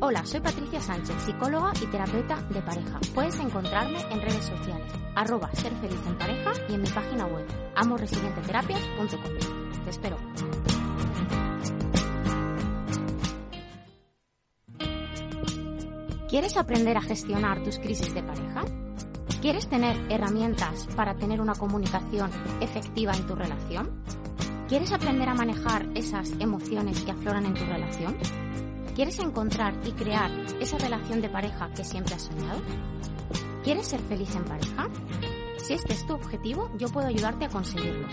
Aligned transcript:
Hola, 0.00 0.24
soy 0.24 0.38
Patricia 0.38 0.80
Sánchez, 0.80 1.16
psicóloga 1.24 1.72
y 1.82 1.86
terapeuta 1.86 2.40
de 2.50 2.62
pareja. 2.62 3.00
Puedes 3.16 3.36
encontrarme 3.40 3.98
en 4.12 4.20
redes 4.20 4.44
sociales, 4.44 4.86
arroba 5.16 5.50
ser 5.54 5.72
feliz 5.72 5.98
en 6.06 6.16
pareja 6.16 6.52
y 6.68 6.74
en 6.74 6.82
mi 6.82 6.88
página 6.88 7.26
web, 7.26 7.44
amorresilienteterapias.com. 7.74 9.82
Te 9.82 9.90
espero. 9.90 10.16
¿Quieres 16.28 16.56
aprender 16.56 16.96
a 16.96 17.02
gestionar 17.02 17.64
tus 17.64 17.80
crisis 17.80 18.14
de 18.14 18.22
pareja? 18.22 18.62
¿Quieres 19.42 19.68
tener 19.68 19.96
herramientas 20.12 20.86
para 20.94 21.16
tener 21.16 21.40
una 21.40 21.56
comunicación 21.56 22.30
efectiva 22.60 23.14
en 23.14 23.26
tu 23.26 23.34
relación? 23.34 24.00
¿Quieres 24.68 24.92
aprender 24.92 25.28
a 25.28 25.34
manejar 25.34 25.88
esas 25.96 26.30
emociones 26.38 27.02
que 27.02 27.10
afloran 27.10 27.46
en 27.46 27.54
tu 27.54 27.64
relación? 27.64 28.16
¿Quieres 28.98 29.20
encontrar 29.20 29.74
y 29.84 29.92
crear 29.92 30.28
esa 30.58 30.76
relación 30.76 31.20
de 31.20 31.28
pareja 31.28 31.70
que 31.70 31.84
siempre 31.84 32.16
has 32.16 32.22
soñado? 32.22 32.60
¿Quieres 33.62 33.86
ser 33.86 34.00
feliz 34.00 34.34
en 34.34 34.44
pareja? 34.44 34.88
Si 35.56 35.74
este 35.74 35.92
es 35.92 36.04
tu 36.04 36.14
objetivo, 36.14 36.68
yo 36.76 36.88
puedo 36.88 37.06
ayudarte 37.06 37.44
a 37.44 37.48
conseguirlo. 37.48 38.08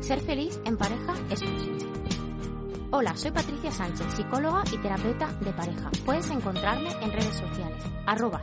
Ser 0.00 0.20
feliz 0.20 0.58
en 0.64 0.78
pareja 0.78 1.12
es 1.28 1.42
posible. 1.42 1.84
Hola, 2.90 3.14
soy 3.18 3.32
Patricia 3.32 3.70
Sánchez, 3.70 4.06
psicóloga 4.14 4.64
y 4.72 4.78
terapeuta 4.78 5.30
de 5.42 5.52
pareja. 5.52 5.90
Puedes 6.06 6.30
encontrarme 6.30 6.88
en 7.02 7.12
redes 7.12 7.36
sociales, 7.36 7.84
arroba 8.06 8.40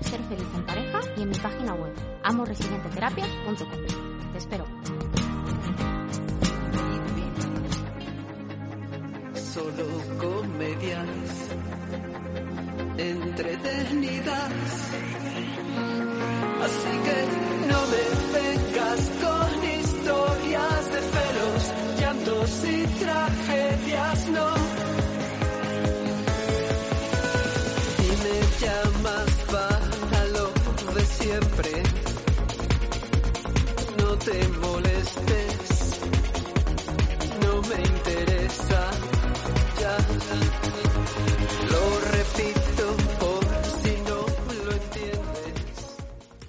y 1.17 1.21
en 1.23 1.29
mi 1.29 1.37
página 1.39 1.73
web, 1.73 1.95
amorresilienteterapias.com. 2.21 4.31
Te 4.33 4.37
espero. 4.37 4.65
Comedias 10.55 11.49
entretenidas. 12.97 15.24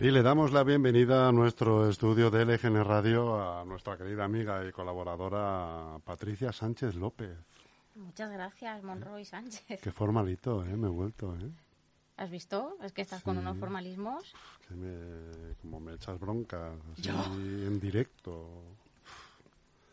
Y 0.06 0.12
le 0.12 0.22
damos 0.22 0.52
la 0.52 0.62
bienvenida 0.62 1.26
a 1.26 1.32
nuestro 1.32 1.90
estudio 1.90 2.30
de 2.30 2.44
LGN 2.44 2.84
Radio 2.84 3.42
a 3.42 3.64
nuestra 3.64 3.96
querida 3.96 4.22
amiga 4.22 4.64
y 4.64 4.70
colaboradora 4.70 5.98
Patricia 6.04 6.52
Sánchez 6.52 6.94
López. 6.94 7.36
Muchas 7.96 8.30
gracias, 8.30 8.84
Monroy 8.84 9.24
Sánchez. 9.24 9.80
Qué 9.82 9.90
formalito, 9.90 10.64
¿eh? 10.64 10.76
Me 10.76 10.86
he 10.86 10.90
vuelto, 10.90 11.34
¿eh? 11.34 11.50
¿Has 12.18 12.30
visto? 12.30 12.76
Es 12.84 12.92
que 12.92 13.02
estás 13.02 13.24
con 13.24 13.36
unos 13.36 13.58
formalismos. 13.58 14.32
Que 14.68 14.74
me, 14.74 15.56
como 15.56 15.80
me 15.80 15.94
echas 15.94 16.20
broncas 16.20 16.78
así 16.92 17.02
¿Yo? 17.02 17.14
en 17.34 17.80
directo. 17.80 18.62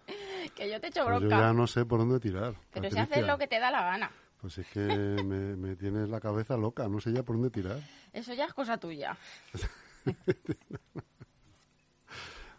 Que 0.55 0.69
yo 0.69 0.79
te 0.79 0.89
echo 0.89 1.05
Pues 1.05 1.21
yo 1.21 1.27
bronca. 1.27 1.39
ya 1.39 1.53
no 1.53 1.65
sé 1.65 1.85
por 1.85 1.97
dónde 1.97 2.19
tirar. 2.19 2.53
Pero 2.71 2.87
si 2.87 2.95
Patricia. 2.97 3.01
haces 3.01 3.25
lo 3.25 3.39
que 3.39 3.47
te 3.47 3.59
da 3.59 3.71
la 3.71 3.81
gana. 3.81 4.11
Pues 4.41 4.59
es 4.59 4.67
que 4.67 4.79
me, 5.25 5.55
me 5.55 5.75
tienes 5.75 6.07
la 6.07 6.19
cabeza 6.19 6.55
loca, 6.55 6.87
no 6.87 6.99
sé 7.01 7.11
ya 7.11 7.23
por 7.23 7.35
dónde 7.35 7.49
tirar. 7.49 7.79
Eso 8.11 8.35
ya 8.35 8.45
es 8.45 8.53
cosa 8.53 8.77
tuya. 8.77 9.17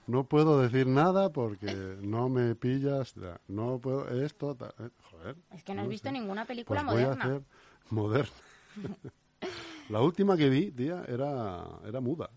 No 0.07 0.25
puedo 0.29 0.61
decir 0.61 0.87
nada 0.87 1.33
porque 1.33 1.97
no 2.03 2.29
me 2.29 2.55
pillas. 2.55 3.15
No 3.49 3.79
puedo. 3.79 4.07
Esto. 4.23 4.55
eh, 4.79 4.91
Joder. 5.11 5.37
Es 5.51 5.65
que 5.65 5.75
no 5.75 5.83
has 5.83 5.89
visto 5.89 6.09
sé. 6.09 6.13
ninguna 6.13 6.45
película 6.45 6.83
Pues 6.85 6.93
voy 6.93 7.03
a 7.03 7.07
moderna. 7.07 7.25
hacer 7.25 7.43
moderna. 7.91 8.33
La 9.89 10.01
última 10.03 10.37
que 10.37 10.49
vi, 10.51 10.71
tía, 10.73 11.05
era, 11.09 11.65
era 11.87 12.01
muda. 12.01 12.31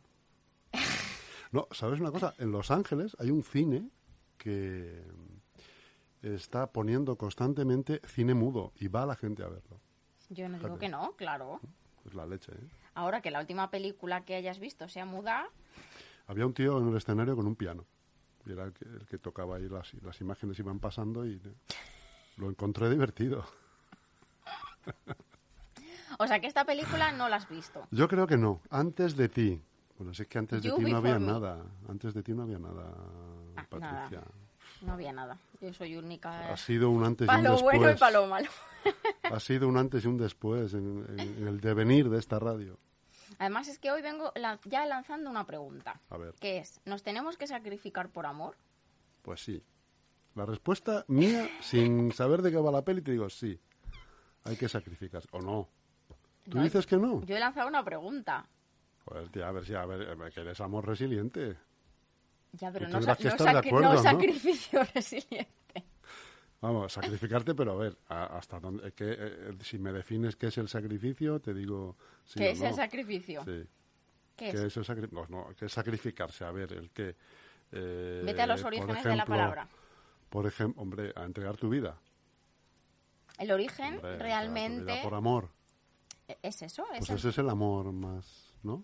No, 1.52 1.68
¿sabes 1.72 2.00
una 2.00 2.12
cosa? 2.12 2.34
En 2.38 2.52
Los 2.52 2.72
Ángeles 2.72 3.16
hay 3.20 3.32
un 3.32 3.44
cine 3.44 3.90
que 4.38 5.04
está 6.22 6.72
poniendo 6.72 7.18
constantemente 7.18 8.02
cine 8.06 8.34
mudo 8.34 8.72
y 8.78 8.88
va 8.90 9.06
la 9.06 9.16
gente 9.16 9.44
a 9.44 9.48
verlo. 9.48 9.80
Yo 10.30 10.48
no 10.50 10.56
digo 10.58 10.68
Fíjate. 10.70 10.80
que 10.80 10.90
no, 10.90 11.14
claro. 11.18 11.60
Es 12.06 12.14
la 12.14 12.26
leche, 12.26 12.52
¿eh? 12.54 12.68
Ahora 12.98 13.22
que 13.22 13.30
la 13.30 13.40
última 13.40 13.70
película 13.70 14.22
que 14.26 14.34
hayas 14.34 14.58
visto 14.58 14.90
sea 14.90 15.06
muda, 15.06 15.48
Había 16.26 16.48
un 16.48 16.54
tío 16.56 16.80
en 16.80 16.88
el 16.90 16.98
escenario 16.98 17.36
con 17.36 17.46
un 17.46 17.56
piano. 17.56 17.86
Y 18.48 18.52
era 18.54 18.64
el 18.64 18.74
que, 18.74 18.86
el 18.86 19.06
que 19.06 19.20
tocaba 19.20 19.58
ahí, 19.58 19.70
las, 19.70 19.94
las 20.02 20.20
imágenes 20.20 20.58
iban 20.58 20.80
pasando 20.80 21.24
y 21.28 21.40
lo 22.38 22.50
encontré 22.50 22.90
divertido. 22.90 23.46
o 26.20 26.26
sea 26.28 26.40
que 26.40 26.48
esta 26.48 26.66
película 26.66 27.12
no 27.12 27.30
la 27.30 27.36
has 27.36 27.48
visto. 27.48 27.88
Yo 27.92 28.08
creo 28.08 28.26
que 28.26 28.36
no. 28.38 28.62
Antes 28.72 29.16
de 29.16 29.30
ti. 29.30 29.62
Bueno, 29.98 30.14
si 30.16 30.24
es 30.24 30.28
que 30.28 30.40
antes 30.40 30.64
de 30.64 30.70
You 30.70 30.76
ti 30.78 30.82
no 30.92 30.98
había 30.98 31.20
me. 31.20 31.28
nada. 31.28 31.64
Antes 31.88 32.14
de 32.16 32.24
ti 32.24 32.34
no 32.34 32.44
había 32.44 32.58
nada, 32.60 32.94
Ah, 33.56 33.66
Patricia. 33.70 34.24
No 34.82 34.94
había 34.94 35.12
nada. 35.12 35.38
Yo 35.62 35.74
soy 35.74 35.96
única. 35.98 36.52
Ha 36.54 36.58
sido 36.58 36.90
un 36.90 37.04
antes 37.04 37.26
y 37.26 37.28
Para 37.28 37.40
un 37.40 37.44
lo 37.46 37.52
después. 37.54 37.78
bueno 37.80 37.92
y 37.92 37.98
para 37.98 38.12
lo 38.20 38.28
malo. 38.28 38.50
Ha 39.24 39.40
sido 39.42 39.68
un 39.68 39.76
antes 39.78 40.06
y 40.06 40.08
un 40.08 40.18
después 40.18 40.74
en, 40.74 41.06
en- 41.10 41.20
en 41.42 41.48
el 41.48 41.60
devenir 41.60 42.10
de 42.10 42.18
esta 42.20 42.40
radio. 42.40 42.78
Además 43.40 43.68
es 43.68 43.78
que 43.80 43.92
hoy 43.92 44.02
vengo 44.02 44.32
ya 44.66 44.86
lanzando 44.86 45.30
una 45.30 45.46
pregunta. 45.46 46.00
A 46.10 46.16
ver. 46.18 46.34
Que 46.40 46.60
es, 46.60 46.80
¿nos 46.86 47.04
tenemos 47.04 47.36
que 47.38 47.46
sacrificar 47.48 48.08
por 48.10 48.26
amor? 48.26 48.56
Pues 49.24 49.42
sí. 49.44 49.62
La 50.36 50.46
respuesta 50.46 51.04
mía, 51.10 51.50
sin 51.60 52.14
saber 52.14 52.42
de 52.42 52.52
qué 52.52 52.58
va 52.58 52.72
la 52.72 52.84
peli, 52.86 53.02
te 53.02 53.12
digo 53.12 53.30
sí. 53.30 53.60
Hay 54.46 54.56
que 54.56 54.70
sacrificarse. 54.70 55.28
¿O 55.32 55.42
no? 55.42 55.68
¿Tú 56.50 56.58
No, 56.58 56.64
dices 56.64 56.86
que 56.88 56.96
no? 56.96 57.22
Yo 57.26 57.36
he 57.36 57.40
lanzado 57.40 57.68
una 57.68 57.84
pregunta. 57.84 58.48
Tía, 59.32 59.50
a 59.50 59.52
ver 59.52 59.66
si 59.66 59.74
a 59.74 59.86
ver, 59.86 60.02
eh, 60.04 60.32
que 60.34 60.40
eres 60.42 60.62
amor 60.62 60.86
resiliente. 60.88 61.58
Ya, 62.54 62.72
pero 62.72 62.88
no, 62.88 63.02
sacrificio 63.98 64.82
resiliente. 64.96 65.84
Vamos, 66.60 66.92
sacrificarte, 66.94 67.54
pero 67.54 67.74
a 67.74 67.76
ver, 67.76 67.98
a- 68.08 68.38
hasta 68.38 68.60
dónde, 68.60 68.92
que, 68.94 69.16
eh, 69.18 69.58
si 69.62 69.78
me 69.78 69.92
defines 69.94 70.36
qué 70.36 70.48
es 70.48 70.58
el 70.58 70.68
sacrificio, 70.68 71.40
te 71.40 71.54
digo 71.54 71.96
sí 72.26 72.40
¿Qué 72.40 72.50
o 72.50 72.52
es 72.54 72.60
no. 72.62 72.68
el 72.70 72.74
sacrificio? 72.74 73.44
Sí. 73.44 73.64
¿Qué 74.36 74.52
¿Qué 74.52 74.58
es? 74.58 74.64
es 74.64 74.78
el 74.78 74.86
sacrificio? 74.86 75.28
No, 75.30 75.38
no, 75.50 75.56
¿qué 75.56 75.66
es 75.66 75.72
sacrificarse? 75.72 76.46
A 76.46 76.52
ver, 76.52 76.74
el 76.74 76.90
que... 76.92 77.16
eh, 77.72 78.24
Vete 78.26 78.42
a 78.42 78.48
los 78.48 78.64
orígenes 78.64 79.04
de 79.04 79.10
la 79.10 79.16
ejemplo, 79.16 79.26
palabra. 79.36 79.68
Por 80.30 80.48
ejemplo, 80.48 80.82
hombre, 80.82 81.14
a 81.16 81.24
entregar 81.26 81.58
tu 81.58 81.70
vida. 81.70 82.00
El 83.38 83.52
origen 83.52 83.96
Hombre, 83.96 84.18
realmente 84.18 85.00
por 85.04 85.14
amor. 85.14 85.50
es 86.42 86.62
eso. 86.64 86.84
Es 86.94 87.00
Pues 87.00 87.10
el- 87.12 87.16
ese 87.18 87.30
es 87.30 87.38
el 87.38 87.50
amor 87.50 87.92
más, 87.92 88.52
¿no? 88.64 88.84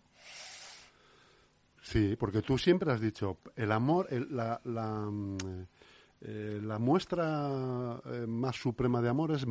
Sí, 1.83 2.16
porque 2.17 2.41
tú 2.41 2.57
siempre 2.57 2.91
has 2.91 2.99
dicho, 3.01 3.38
el 3.55 3.71
amor, 3.71 4.07
el- 4.09 4.35
la, 4.35 4.59
la, 4.63 4.89
mm, 5.11 5.38
eh, 6.21 6.59
la 6.63 6.80
muestra 6.80 8.01
eh, 8.06 8.25
más 8.27 8.56
suprema 8.56 9.01
de 9.01 9.09
amor 9.09 9.31
es, 9.31 9.45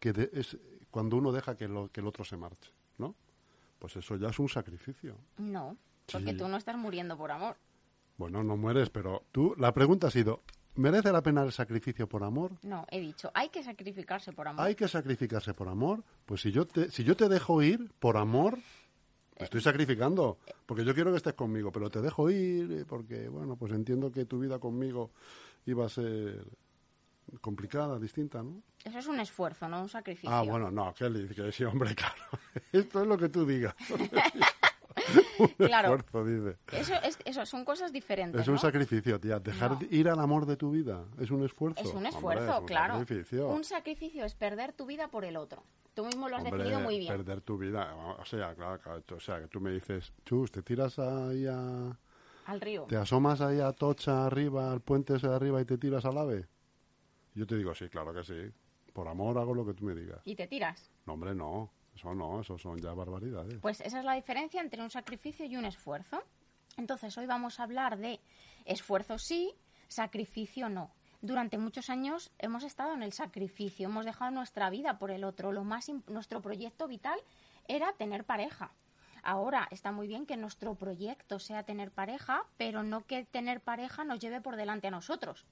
que 0.00 0.12
de- 0.12 0.30
es 0.32 0.58
cuando 0.90 1.16
uno 1.16 1.30
deja 1.32 1.56
que, 1.56 1.68
lo- 1.68 1.88
que 1.90 2.00
el 2.00 2.06
otro 2.08 2.24
se 2.24 2.36
marche, 2.36 2.72
¿no? 2.98 3.14
Pues 3.78 3.94
eso 3.96 4.16
ya 4.16 4.28
es 4.28 4.38
un 4.40 4.48
sacrificio. 4.48 5.16
No, 5.38 5.76
porque 6.10 6.32
Sí. 6.32 6.36
tú 6.36 6.48
no 6.48 6.56
estás 6.56 6.76
muriendo 6.76 7.16
por 7.16 7.30
amor. 7.30 7.56
Bueno, 8.16 8.42
no 8.42 8.56
mueres, 8.56 8.90
pero 8.90 9.22
tú, 9.30 9.54
la 9.56 9.72
pregunta 9.72 10.08
ha 10.08 10.10
sido, 10.10 10.42
¿merece 10.74 11.12
la 11.12 11.22
pena 11.22 11.44
el 11.44 11.52
sacrificio 11.52 12.08
por 12.08 12.24
amor? 12.24 12.50
No, 12.64 12.84
he 12.90 12.98
dicho, 12.98 13.30
hay 13.34 13.50
que 13.50 13.62
sacrificarse 13.62 14.32
por 14.32 14.48
amor. 14.48 14.66
¿Hay 14.66 14.74
que 14.74 14.88
sacrificarse 14.88 15.54
por 15.54 15.68
amor? 15.68 16.02
Pues 16.26 16.40
si 16.40 16.50
yo 16.50 16.66
te, 16.66 16.90
si 16.90 17.04
yo 17.04 17.14
te 17.14 17.28
dejo 17.28 17.62
ir 17.62 17.92
por 18.00 18.16
amor, 18.16 18.58
estoy 19.38 19.60
sacrificando, 19.60 20.38
porque 20.66 20.84
yo 20.84 20.94
quiero 20.94 21.10
que 21.10 21.18
estés 21.18 21.34
conmigo, 21.34 21.70
pero 21.72 21.90
te 21.90 22.00
dejo 22.00 22.30
ir 22.30 22.72
eh, 22.72 22.84
porque, 22.86 23.28
bueno, 23.28 23.56
pues 23.56 23.72
entiendo 23.72 24.10
que 24.10 24.24
tu 24.24 24.38
vida 24.38 24.58
conmigo 24.58 25.12
iba 25.66 25.86
a 25.86 25.88
ser 25.88 26.44
complicada, 27.40 27.98
distinta, 27.98 28.42
¿no? 28.42 28.62
Eso 28.84 28.98
es 28.98 29.06
un 29.06 29.20
esfuerzo, 29.20 29.68
no 29.68 29.82
un 29.82 29.88
sacrificio. 29.88 30.30
Ah, 30.30 30.42
bueno, 30.42 30.70
no, 30.70 30.94
Kelly, 30.94 31.28
que 31.28 31.52
sí, 31.52 31.64
hombre, 31.64 31.94
claro. 31.96 32.22
Esto 32.72 33.02
es 33.02 33.06
lo 33.06 33.18
que 33.18 33.28
tú 33.28 33.46
digas. 33.46 33.74
un 35.38 35.48
Claro. 35.66 35.94
esfuerzo, 35.96 36.24
dice. 36.24 36.56
Eso, 36.72 36.94
es, 37.02 37.18
eso 37.24 37.46
son 37.46 37.64
cosas 37.64 37.92
diferentes. 37.92 38.40
Es 38.42 38.48
un 38.48 38.58
sacrificio, 38.58 39.18
tía. 39.20 39.38
Dejar 39.38 39.72
No. 39.72 39.78
ir 39.90 40.08
al 40.08 40.20
amor 40.20 40.46
de 40.46 40.56
tu 40.56 40.70
vida 40.70 41.04
es 41.18 41.30
un 41.30 41.44
esfuerzo. 41.44 41.80
Es 41.80 41.88
un 41.90 41.96
Hombre, 41.96 42.10
esfuerzo, 42.10 42.54
es 42.54 42.60
un 42.60 42.66
claro. 42.66 42.98
sacrificio. 42.98 43.48
Un 43.48 43.64
sacrificio 43.64 44.24
es 44.24 44.34
perder 44.34 44.72
tu 44.72 44.86
vida 44.86 45.08
por 45.08 45.24
el 45.24 45.36
otro. 45.36 45.62
Tú 45.94 46.04
mismo 46.04 46.28
lo 46.28 46.36
has 46.36 46.42
Hombre, 46.44 46.58
definido 46.58 46.80
muy 46.80 46.98
bien. 46.98 47.12
perder 47.16 47.40
tu 47.40 47.58
vida. 47.58 47.94
O 48.18 48.24
sea, 48.24 48.54
claro, 48.54 48.80
claro, 48.80 49.02
o 49.16 49.20
sea, 49.20 49.40
que 49.40 49.48
tú 49.48 49.60
me 49.60 49.72
dices, 49.72 50.12
chus, 50.24 50.50
te 50.52 50.62
tiras 50.62 50.98
ahí 50.98 51.46
a... 51.46 51.98
Al 52.46 52.60
río. 52.60 52.84
Te 52.84 52.96
asomas 52.96 53.40
ahí 53.40 53.60
a 53.60 53.72
Tocha 53.72 54.24
arriba, 54.26 54.70
al 54.72 54.80
puente 54.80 55.16
ese 55.16 55.28
de 55.28 55.34
arriba 55.34 55.60
y 55.60 55.64
te 55.64 55.76
tiras 55.76 56.04
al 56.04 56.16
ave. 56.18 56.46
Yo 57.34 57.46
te 57.46 57.56
digo, 57.56 57.74
sí, 57.74 57.88
claro 57.88 58.14
que 58.14 58.22
sí. 58.24 58.50
Por 58.92 59.06
amor 59.06 59.36
hago 59.38 59.54
lo 59.54 59.66
que 59.66 59.74
tú 59.74 59.84
me 59.84 59.94
digas. 59.94 60.20
Y 60.24 60.34
te 60.34 60.46
tiras. 60.46 60.90
No, 61.06 61.12
hombre, 61.14 61.34
no. 61.34 61.70
Eso 61.98 62.14
no, 62.14 62.40
eso 62.40 62.56
son 62.58 62.78
ya 62.78 62.94
barbaridades. 62.94 63.58
Pues 63.60 63.80
esa 63.80 63.98
es 63.98 64.04
la 64.04 64.14
diferencia 64.14 64.60
entre 64.60 64.80
un 64.80 64.88
sacrificio 64.88 65.44
y 65.46 65.56
un 65.56 65.64
esfuerzo. 65.64 66.22
Entonces, 66.76 67.18
hoy 67.18 67.26
vamos 67.26 67.58
a 67.58 67.64
hablar 67.64 67.98
de 67.98 68.20
esfuerzo 68.64 69.18
sí, 69.18 69.52
sacrificio 69.88 70.68
no. 70.68 70.92
Durante 71.20 71.58
muchos 71.58 71.90
años 71.90 72.30
hemos 72.38 72.62
estado 72.62 72.94
en 72.94 73.02
el 73.02 73.12
sacrificio, 73.12 73.88
hemos 73.88 74.04
dejado 74.04 74.30
nuestra 74.30 74.70
vida 74.70 74.96
por 74.96 75.10
el 75.10 75.24
otro. 75.24 75.50
Lo 75.50 75.64
más 75.64 75.90
nuestro 76.06 76.40
proyecto 76.40 76.86
vital 76.86 77.18
era 77.66 77.92
tener 77.94 78.22
pareja. 78.24 78.70
Ahora 79.24 79.66
está 79.72 79.90
muy 79.90 80.06
bien 80.06 80.24
que 80.24 80.36
nuestro 80.36 80.76
proyecto 80.76 81.40
sea 81.40 81.64
tener 81.64 81.90
pareja, 81.90 82.44
pero 82.56 82.84
no 82.84 83.04
que 83.06 83.24
tener 83.24 83.60
pareja 83.60 84.04
nos 84.04 84.20
lleve 84.20 84.40
por 84.40 84.54
delante 84.54 84.86
a 84.86 84.92
nosotros. 84.92 85.46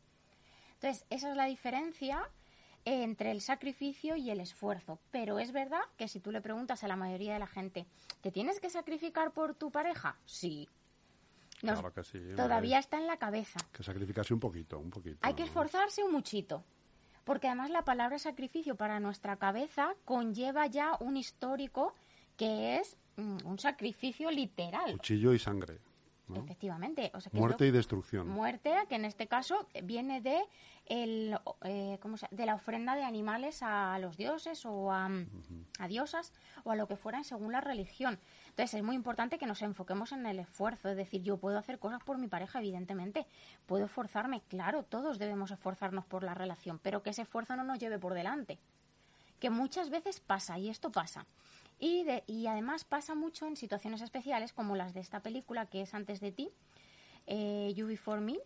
Entonces, 0.74 1.04
esa 1.10 1.30
es 1.30 1.36
la 1.36 1.46
diferencia 1.46 2.30
entre 2.86 3.32
el 3.32 3.40
sacrificio 3.42 4.16
y 4.16 4.30
el 4.30 4.40
esfuerzo. 4.40 4.98
Pero 5.10 5.38
es 5.38 5.52
verdad 5.52 5.80
que 5.98 6.08
si 6.08 6.20
tú 6.20 6.30
le 6.30 6.40
preguntas 6.40 6.82
a 6.84 6.88
la 6.88 6.96
mayoría 6.96 7.34
de 7.34 7.40
la 7.40 7.46
gente, 7.46 7.84
¿te 8.22 8.30
tienes 8.30 8.60
que 8.60 8.70
sacrificar 8.70 9.32
por 9.32 9.54
tu 9.54 9.70
pareja? 9.70 10.16
Sí. 10.24 10.68
Nos- 11.62 11.80
Claro 11.80 11.92
que 11.92 12.04
sí. 12.04 12.18
todavía 12.36 12.78
está 12.78 12.96
en 12.98 13.06
la 13.06 13.16
cabeza. 13.18 13.58
Que 13.72 13.82
sacrificarse 13.82 14.32
un 14.32 14.40
poquito, 14.40 14.78
un 14.78 14.90
poquito. 14.90 15.18
Hay 15.22 15.34
que 15.34 15.42
esforzarse 15.42 16.02
un 16.04 16.12
muchito. 16.12 16.64
Porque 17.24 17.48
además 17.48 17.70
la 17.70 17.84
palabra 17.84 18.20
sacrificio 18.20 18.76
para 18.76 19.00
nuestra 19.00 19.36
cabeza 19.36 19.94
conlleva 20.04 20.66
ya 20.68 20.96
un 21.00 21.16
histórico 21.16 21.92
que 22.36 22.76
es 22.78 22.96
mm, 23.16 23.38
un 23.46 23.58
sacrificio 23.58 24.30
literal. 24.30 24.92
Cuchillo 24.92 25.32
y 25.34 25.38
sangre. 25.40 25.80
¿No? 26.28 26.42
Efectivamente. 26.42 27.10
O 27.14 27.20
sea, 27.20 27.30
que 27.30 27.38
Muerte 27.38 27.66
y 27.66 27.70
destrucción. 27.70 28.28
Muerte, 28.28 28.74
que 28.88 28.96
en 28.96 29.04
este 29.04 29.26
caso 29.28 29.66
viene 29.84 30.20
de, 30.20 30.40
el, 30.86 31.38
eh, 31.62 31.98
¿cómo 32.00 32.16
se- 32.16 32.28
de 32.30 32.46
la 32.46 32.54
ofrenda 32.54 32.94
de 32.96 33.04
animales 33.04 33.62
a 33.62 33.98
los 33.98 34.16
dioses 34.16 34.64
o 34.66 34.90
a, 34.92 35.08
a 35.78 35.88
diosas 35.88 36.32
o 36.64 36.70
a 36.72 36.76
lo 36.76 36.88
que 36.88 36.96
fueran 36.96 37.24
según 37.24 37.52
la 37.52 37.60
religión. 37.60 38.18
Entonces 38.48 38.74
es 38.74 38.82
muy 38.82 38.96
importante 38.96 39.38
que 39.38 39.46
nos 39.46 39.62
enfoquemos 39.62 40.12
en 40.12 40.26
el 40.26 40.38
esfuerzo. 40.40 40.88
Es 40.88 40.96
decir, 40.96 41.22
yo 41.22 41.36
puedo 41.36 41.58
hacer 41.58 41.78
cosas 41.78 42.02
por 42.02 42.18
mi 42.18 42.26
pareja, 42.28 42.58
evidentemente. 42.58 43.26
Puedo 43.66 43.84
esforzarme. 43.84 44.42
Claro, 44.48 44.82
todos 44.82 45.18
debemos 45.18 45.50
esforzarnos 45.50 46.04
por 46.06 46.22
la 46.22 46.34
relación, 46.34 46.78
pero 46.82 47.02
que 47.02 47.10
ese 47.10 47.22
esfuerzo 47.22 47.54
no 47.56 47.64
nos 47.64 47.78
lleve 47.78 47.98
por 47.98 48.14
delante. 48.14 48.58
Que 49.38 49.50
muchas 49.50 49.90
veces 49.90 50.20
pasa, 50.20 50.58
y 50.58 50.70
esto 50.70 50.90
pasa. 50.90 51.26
Y, 51.78 52.04
de- 52.04 52.24
y 52.26 52.46
además 52.46 52.84
pasa 52.84 53.14
mucho 53.14 53.46
en 53.46 53.56
situaciones 53.56 54.00
especiales 54.00 54.52
como 54.52 54.76
las 54.76 54.94
de 54.94 55.00
esta 55.00 55.20
película 55.20 55.66
que 55.66 55.82
es 55.82 55.92
Antes 55.94 56.20
de 56.20 56.32
ti, 56.32 56.50
eh, 57.26 57.72
You 57.76 57.86
Before 57.86 58.20
Me. 58.20 58.38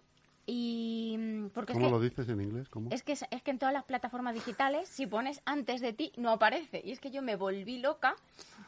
Y 0.47 1.17
mm, 1.19 1.49
porque 1.51 1.73
es 1.73 1.77
¿Cómo 1.77 1.87
que, 1.89 1.93
lo 1.93 2.01
dices 2.01 2.29
en 2.29 2.41
inglés? 2.41 2.69
¿Cómo? 2.71 2.89
es 2.91 3.03
que 3.05 3.13
es 3.13 3.25
es 3.31 3.43
que 3.43 3.53
en 3.53 3.59
todas 3.61 3.73
las 3.75 3.85
plataformas 3.85 4.35
digitales 4.35 4.89
si 4.89 5.07
pones 5.07 5.43
antes 5.45 5.81
de 5.81 5.93
ti 5.93 6.13
no 6.17 6.31
aparece 6.31 6.81
y 6.85 6.91
es 6.91 6.99
que 6.99 7.11
yo 7.13 7.23
me 7.23 7.37
volví 7.37 7.79
loca 7.79 8.17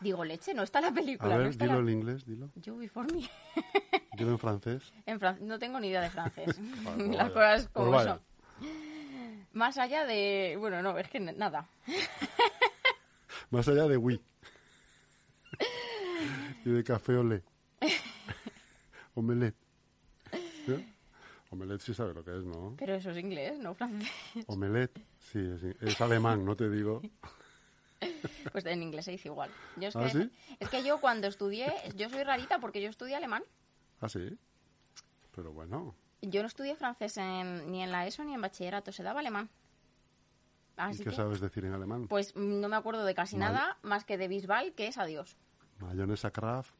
digo 0.00 0.22
leche 0.24 0.52
no 0.54 0.62
está 0.62 0.80
la 0.80 0.88
A 0.88 0.92
película 0.94 1.32
no 1.32 1.38
ver, 1.38 1.46
está 1.48 1.64
dilo 1.64 1.82
la- 1.82 1.90
en 1.90 1.98
inglés, 1.98 2.24
dilo. 2.26 2.50
You 2.56 2.76
Before 2.76 3.12
Me 3.12 3.22
Dilo 4.16 4.30
en 4.32 4.38
francés. 4.38 4.92
en 5.06 5.18
fran- 5.18 5.40
no 5.40 5.58
tengo 5.58 5.80
ni 5.80 5.88
idea 5.88 6.02
de 6.02 6.10
francés 6.10 6.60
pues 6.84 7.16
las 7.16 7.30
cosas 7.30 7.62
Pues 7.62 7.68
como 7.72 7.90
vaya. 7.90 8.20
son 8.60 8.68
más 9.52 9.78
allá 9.78 10.04
de 10.04 10.56
bueno 10.60 10.82
no 10.82 10.96
es 10.98 11.08
que 11.08 11.18
nada 11.18 11.66
Más 13.50 13.66
allá 13.68 13.86
de 13.88 13.96
Wii. 13.96 14.20
Y 16.64 16.70
de 16.70 16.84
café 16.84 17.16
olé. 17.16 17.42
Omelette. 19.14 19.56
¿Eh? 20.32 20.86
Omelette 21.50 21.82
sí 21.82 21.92
sabe 21.94 22.14
lo 22.14 22.24
que 22.24 22.30
es, 22.36 22.44
¿no? 22.44 22.74
pero 22.78 22.94
eso 22.94 23.10
es 23.10 23.18
inglés 23.18 23.58
no 23.58 23.74
francés 23.74 24.08
Omelette, 24.46 24.98
sí, 25.18 25.38
es, 25.38 25.62
es 25.82 26.00
alemán, 26.00 26.44
no 26.44 26.56
te 26.56 26.70
digo. 26.70 27.02
pues 28.52 28.64
en 28.66 28.82
inglés 28.82 29.04
se 29.04 29.10
dice 29.10 29.28
igual 29.28 29.50
yo 29.76 29.88
es 29.88 29.96
¿Ah, 29.96 30.04
que 30.04 30.10
sí? 30.12 30.30
es 30.60 30.68
que 30.70 30.82
yo 30.82 31.00
cuando 31.00 31.26
estudié 31.26 31.72
yo 31.96 32.08
soy 32.08 32.22
rarita 32.22 32.58
porque 32.58 32.80
yo 32.80 32.88
estudié 32.88 33.16
alemán 33.16 33.42
Ah, 34.00 34.08
sí. 34.08 34.36
Pero 35.34 35.52
bueno, 35.52 35.94
yo 36.22 36.40
no 36.42 36.46
estudié 36.48 36.74
francés 36.76 37.16
en- 37.18 37.70
ni 37.70 37.82
en 37.82 37.92
la 37.92 38.06
ESO 38.06 38.24
ni 38.24 38.34
en 38.34 38.40
bachillerato 38.40 38.90
se 38.92 39.02
daba 39.02 39.20
alemán 39.20 39.48
¿y 40.76 40.80
Así 40.80 41.04
qué 41.04 41.10
que, 41.10 41.16
sabes 41.16 41.40
decir 41.40 41.64
en 41.64 41.72
alemán? 41.72 42.08
Pues 42.08 42.34
no 42.36 42.68
me 42.68 42.76
acuerdo 42.76 43.04
de 43.04 43.14
casi 43.14 43.36
nada 43.36 43.78
más 43.82 44.04
que 44.04 44.18
de 44.18 44.28
Bisbal, 44.28 44.72
que 44.74 44.86
es 44.86 44.98
adiós. 44.98 45.36
Mayonesa 45.78 46.30
Kraft. 46.30 46.74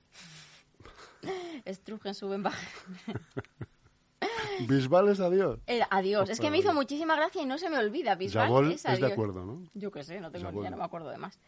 Strugen 1.67 2.15
suben 2.15 2.43
baja. 2.43 2.67
Bisbal 4.69 5.09
es 5.09 5.21
adiós. 5.21 5.59
Eh, 5.67 5.81
adiós. 5.91 6.29
Es 6.31 6.41
que 6.41 6.50
me 6.50 6.59
hizo 6.59 6.75
muchísima 6.75 7.17
gracia 7.17 7.43
y 7.43 7.47
no 7.47 7.59
se 7.59 7.71
me 7.71 7.79
olvida. 7.79 8.15
Bisbal 8.15 8.73
es 8.73 8.81
es 8.81 8.87
adiós. 8.87 9.09
de 9.09 9.12
acuerdo, 9.12 9.44
¿no? 9.44 9.62
Yo 9.75 9.91
qué 9.91 10.05
sé, 10.05 10.21
no 10.21 10.31
tengo 10.31 10.45
ni 10.45 10.50
Jabol 10.50 10.62
idea, 10.62 10.71
no 10.71 10.77
me 10.77 10.85
acuerdo 10.85 11.11
de 11.11 11.19
más. 11.19 11.38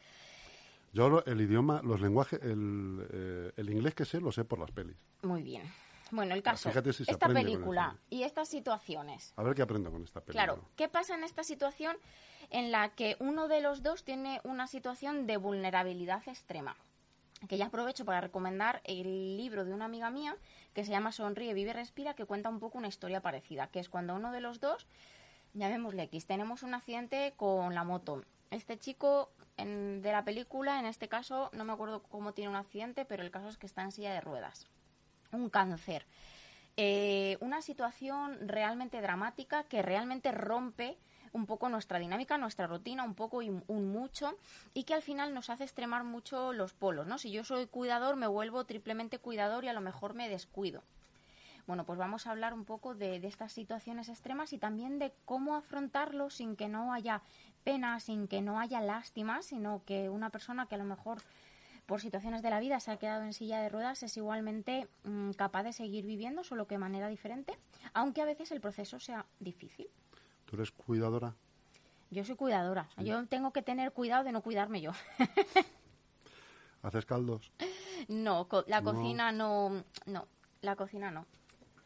Yo 0.92 1.24
el 1.26 1.40
idioma, 1.40 1.80
los 1.82 2.00
lenguajes, 2.00 2.40
el, 2.42 3.06
eh, 3.10 3.52
el 3.56 3.70
inglés 3.70 3.94
que 3.94 4.04
sé, 4.04 4.20
lo 4.20 4.30
sé 4.30 4.44
por 4.44 4.60
las 4.60 4.70
pelis. 4.70 4.96
Muy 5.22 5.42
bien. 5.42 5.62
Bueno, 6.14 6.34
el 6.34 6.42
caso. 6.42 6.68
fíjate 6.68 6.92
si 6.92 7.04
se 7.04 7.10
esta 7.12 7.28
película 7.28 7.90
cine. 7.90 8.00
y 8.10 8.22
estas 8.24 8.48
situaciones. 8.48 9.32
A 9.36 9.42
ver 9.42 9.54
qué 9.54 9.62
aprendo 9.62 9.90
con 9.90 10.02
esta 10.04 10.20
película. 10.20 10.44
Claro, 10.44 10.68
¿qué 10.76 10.88
pasa 10.88 11.14
en 11.14 11.24
esta 11.24 11.42
situación 11.44 11.96
en 12.50 12.70
la 12.70 12.90
que 12.90 13.16
uno 13.20 13.48
de 13.48 13.60
los 13.60 13.82
dos 13.82 14.04
tiene 14.04 14.40
una 14.44 14.66
situación 14.66 15.26
de 15.26 15.36
vulnerabilidad 15.36 16.22
extrema? 16.28 16.76
Que 17.48 17.58
ya 17.58 17.66
aprovecho 17.66 18.04
para 18.04 18.20
recomendar 18.20 18.80
el 18.84 19.36
libro 19.36 19.64
de 19.64 19.74
una 19.74 19.84
amiga 19.86 20.08
mía 20.10 20.36
que 20.72 20.84
se 20.84 20.90
llama 20.90 21.12
Sonríe, 21.12 21.52
Vive, 21.52 21.72
Respira, 21.72 22.14
que 22.14 22.24
cuenta 22.24 22.48
un 22.48 22.58
poco 22.60 22.78
una 22.78 22.88
historia 22.88 23.20
parecida, 23.20 23.66
que 23.66 23.80
es 23.80 23.88
cuando 23.88 24.14
uno 24.14 24.32
de 24.32 24.40
los 24.40 24.60
dos, 24.60 24.86
llamémosle 25.52 26.04
X, 26.04 26.26
tenemos 26.26 26.62
un 26.62 26.74
accidente 26.74 27.34
con 27.36 27.74
la 27.74 27.84
moto. 27.84 28.22
Este 28.50 28.78
chico 28.78 29.30
en- 29.56 30.00
de 30.00 30.12
la 30.12 30.24
película, 30.24 30.78
en 30.80 30.86
este 30.86 31.08
caso, 31.08 31.50
no 31.52 31.64
me 31.64 31.72
acuerdo 31.72 32.02
cómo 32.04 32.32
tiene 32.32 32.50
un 32.50 32.56
accidente, 32.56 33.04
pero 33.04 33.22
el 33.22 33.30
caso 33.30 33.48
es 33.48 33.58
que 33.58 33.66
está 33.66 33.82
en 33.82 33.92
silla 33.92 34.12
de 34.14 34.20
ruedas. 34.20 34.66
Un 35.34 35.50
cáncer. 35.50 36.06
Eh, 36.76 37.36
una 37.40 37.60
situación 37.60 38.48
realmente 38.48 39.00
dramática 39.00 39.64
que 39.64 39.82
realmente 39.82 40.32
rompe 40.32 40.96
un 41.32 41.46
poco 41.46 41.68
nuestra 41.68 41.98
dinámica, 41.98 42.38
nuestra 42.38 42.68
rutina, 42.68 43.02
un 43.02 43.14
poco 43.14 43.42
y 43.42 43.48
un 43.48 43.92
mucho, 43.92 44.38
y 44.72 44.84
que 44.84 44.94
al 44.94 45.02
final 45.02 45.34
nos 45.34 45.50
hace 45.50 45.64
extremar 45.64 46.04
mucho 46.04 46.52
los 46.52 46.72
polos, 46.72 47.08
¿no? 47.08 47.18
Si 47.18 47.32
yo 47.32 47.42
soy 47.42 47.66
cuidador, 47.66 48.14
me 48.14 48.28
vuelvo 48.28 48.64
triplemente 48.64 49.18
cuidador 49.18 49.64
y 49.64 49.68
a 49.68 49.72
lo 49.72 49.80
mejor 49.80 50.14
me 50.14 50.28
descuido. 50.28 50.82
Bueno, 51.66 51.84
pues 51.84 51.98
vamos 51.98 52.26
a 52.26 52.30
hablar 52.30 52.54
un 52.54 52.64
poco 52.64 52.94
de, 52.94 53.18
de 53.18 53.26
estas 53.26 53.52
situaciones 53.52 54.08
extremas 54.08 54.52
y 54.52 54.58
también 54.58 55.00
de 55.00 55.12
cómo 55.24 55.56
afrontarlo 55.56 56.30
sin 56.30 56.54
que 56.54 56.68
no 56.68 56.92
haya 56.92 57.22
pena, 57.64 57.98
sin 57.98 58.28
que 58.28 58.42
no 58.42 58.60
haya 58.60 58.80
lástima, 58.80 59.42
sino 59.42 59.82
que 59.84 60.10
una 60.10 60.30
persona 60.30 60.66
que 60.66 60.76
a 60.76 60.78
lo 60.78 60.84
mejor 60.84 61.22
por 61.86 62.00
situaciones 62.00 62.42
de 62.42 62.50
la 62.50 62.60
vida 62.60 62.80
se 62.80 62.90
ha 62.90 62.96
quedado 62.96 63.22
en 63.24 63.32
silla 63.32 63.60
de 63.60 63.68
ruedas 63.68 64.02
es 64.02 64.16
igualmente 64.16 64.88
mm, 65.04 65.32
capaz 65.32 65.62
de 65.64 65.72
seguir 65.72 66.06
viviendo, 66.06 66.42
solo 66.44 66.66
que 66.66 66.74
de 66.76 66.78
manera 66.78 67.08
diferente, 67.08 67.58
aunque 67.92 68.22
a 68.22 68.24
veces 68.24 68.50
el 68.52 68.60
proceso 68.60 68.98
sea 69.00 69.26
difícil. 69.40 69.88
¿Tú 70.46 70.56
eres 70.56 70.70
cuidadora? 70.70 71.34
Yo 72.10 72.24
soy 72.24 72.36
cuidadora, 72.36 72.88
yo 72.98 73.26
tengo 73.26 73.52
que 73.52 73.62
tener 73.62 73.92
cuidado 73.92 74.24
de 74.24 74.32
no 74.32 74.40
cuidarme 74.42 74.80
yo. 74.80 74.92
¿Haces 76.82 77.06
caldos? 77.06 77.50
no, 78.08 78.46
co- 78.48 78.64
la 78.66 78.80
No. 78.80 78.92
cocina 78.92 79.32
no, 79.32 79.84
no, 80.06 80.28
la 80.60 80.76
cocina 80.76 81.10
no. 81.10 81.26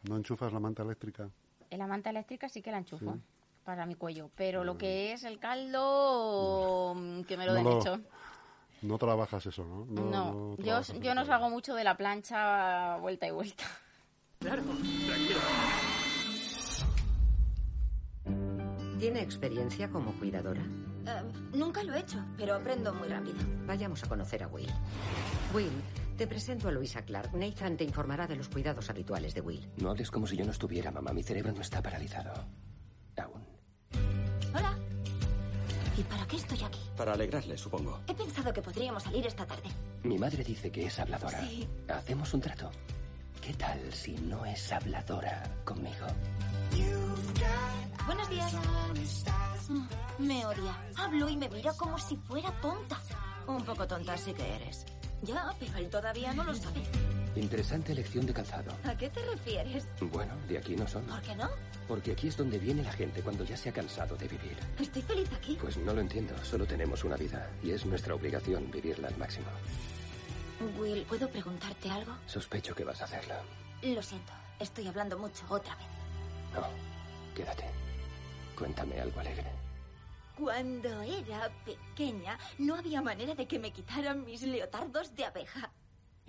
¿No 0.03 0.17
enchufas 0.17 0.51
la 0.53 0.59
manta 0.59 0.83
eléctrica? 0.83 1.29
La 1.71 1.87
manta 1.87 2.09
eléctrica 2.09 2.49
sí 2.49 2.61
que 2.61 2.71
la 2.71 2.79
enchufo 2.79 3.13
Sí. 3.13 3.21
para 3.63 3.85
mi 3.85 3.95
cuello, 3.95 4.29
pero 4.35 4.63
lo 4.63 4.77
que 4.77 5.13
es 5.13 5.23
el 5.23 5.39
caldo, 5.39 6.93
mm, 6.95 7.21
que 7.23 7.37
me 7.37 7.45
lo 7.45 7.51
No 7.53 7.57
den 7.57 7.63
lo- 7.65 7.79
hecho. 7.79 7.99
No 8.81 8.97
trabajas 8.97 9.45
eso, 9.45 9.65
¿no? 9.65 9.85
No, 9.85 10.55
yo, 10.57 11.15
no 11.15 11.25
salgo 11.25 11.49
mucho 11.49 11.75
de 11.75 11.83
la 11.83 11.97
plancha 11.97 12.97
vuelta 12.97 13.27
y 13.27 13.31
vuelta. 13.31 13.63
Claro, 14.39 14.63
tranquilo. 14.63 15.39
¿Tiene 18.97 19.21
experiencia 19.21 19.89
como 19.89 20.13
cuidadora? 20.13 20.61
Eh, 20.61 21.23
nunca 21.53 21.83
lo 21.83 21.93
he 21.93 21.99
hecho, 21.99 22.23
pero 22.37 22.55
aprendo 22.55 22.93
muy 22.93 23.09
rápido. 23.09 23.37
Vayamos 23.65 24.01
a 24.03 24.07
conocer 24.07 24.43
a 24.43 24.47
Will. 24.47 24.71
Will, 25.53 25.71
te 26.17 26.27
presento 26.27 26.67
a 26.67 26.71
Luisa 26.71 27.01
Clark. 27.03 27.33
Nathan 27.33 27.77
te 27.77 27.83
informará 27.83 28.27
de 28.27 28.35
los 28.35 28.49
cuidados 28.49 28.89
habituales 28.89 29.33
de 29.33 29.41
Will. 29.41 29.69
No 29.77 29.89
hables 29.91 30.11
como 30.11 30.27
si 30.27 30.37
yo 30.37 30.45
no 30.45 30.51
estuviera, 30.51 30.91
mamá. 30.91 31.11
Mi 31.11 31.23
cerebro 31.23 31.51
no 31.51 31.61
está 31.61 31.81
paralizado. 31.81 32.45
Aún. 33.17 33.45
Hola. 34.53 34.77
¿Y 35.99 36.03
para 36.03 36.25
qué 36.27 36.37
estoy 36.37 36.63
aquí? 36.63 36.79
Para 36.95 37.11
alegrarle, 37.13 37.57
supongo. 37.57 37.99
He 38.07 38.13
pensado 38.13 38.53
que 38.53 38.61
podríamos 38.61 39.03
salir 39.03 39.27
esta 39.27 39.45
tarde. 39.45 39.69
Mi 40.03 40.17
madre 40.17 40.45
dice 40.45 40.71
que 40.71 40.85
es 40.85 40.97
habladora. 40.97 41.41
Sí. 41.41 41.67
¿Hacemos 41.89 42.33
un 42.33 42.39
trato? 42.39 42.71
¿Qué 43.41 43.53
tal 43.55 43.93
si 43.93 44.13
no 44.13 44.45
es 44.45 44.71
habladora 44.71 45.43
conmigo? 45.65 46.07
Buenos 48.05 48.29
días. 48.29 48.53
Mm, 49.67 49.87
Me 50.19 50.45
odia. 50.45 50.77
Hablo 50.95 51.27
y 51.27 51.35
me 51.35 51.49
mira 51.49 51.73
como 51.73 51.97
si 51.99 52.15
fuera 52.15 52.49
tonta. 52.61 52.97
Un 53.47 53.63
poco 53.65 53.85
tonta 53.85 54.15
sí 54.17 54.33
que 54.33 54.55
eres. 54.55 54.85
Ya, 55.23 55.53
pero 55.59 55.77
él 55.79 55.89
todavía 55.89 56.33
no 56.33 56.45
lo 56.45 56.55
sabe. 56.55 56.81
Interesante 57.35 57.91
elección 57.91 58.25
de 58.25 58.33
calzado. 58.33 58.71
¿A 58.83 58.97
qué 58.97 59.09
te 59.09 59.21
refieres? 59.25 59.87
Bueno, 60.01 60.33
de 60.47 60.57
aquí 60.57 60.75
no 60.75 60.87
son. 60.87 61.03
¿Por 61.05 61.21
qué 61.21 61.35
no? 61.35 61.49
Porque 61.87 62.11
aquí 62.11 62.27
es 62.27 62.37
donde 62.37 62.57
viene 62.59 62.83
la 62.83 62.91
gente 62.91 63.21
cuando 63.21 63.43
ya 63.43 63.55
se 63.55 63.69
ha 63.69 63.73
cansado 63.73 64.15
de 64.15 64.27
vivir. 64.27 64.57
Estoy 64.79 65.01
feliz 65.01 65.29
aquí. 65.33 65.57
Pues 65.61 65.77
no 65.77 65.93
lo 65.93 66.01
entiendo, 66.01 66.33
solo 66.43 66.65
tenemos 66.65 67.03
una 67.03 67.15
vida 67.15 67.49
y 67.63 67.71
es 67.71 67.85
nuestra 67.85 68.15
obligación 68.15 68.69
vivirla 68.71 69.07
al 69.07 69.17
máximo. 69.17 69.47
Will, 70.77 71.03
¿puedo 71.03 71.29
preguntarte 71.29 71.89
algo? 71.89 72.13
Sospecho 72.25 72.75
que 72.75 72.83
vas 72.83 73.01
a 73.01 73.05
hacerlo. 73.05 73.35
Lo 73.81 74.01
siento, 74.01 74.33
estoy 74.59 74.87
hablando 74.87 75.17
mucho 75.17 75.45
otra 75.49 75.75
vez. 75.75 75.87
No, 76.53 76.67
quédate. 77.35 77.63
Cuéntame 78.57 78.99
algo 78.99 79.19
alegre. 79.21 79.49
Cuando 80.37 81.01
era 81.01 81.49
pequeña, 81.65 82.37
no 82.57 82.75
había 82.75 83.01
manera 83.01 83.35
de 83.35 83.47
que 83.47 83.59
me 83.59 83.71
quitaran 83.71 84.25
mis 84.25 84.41
leotardos 84.41 85.15
de 85.15 85.25
abeja. 85.25 85.71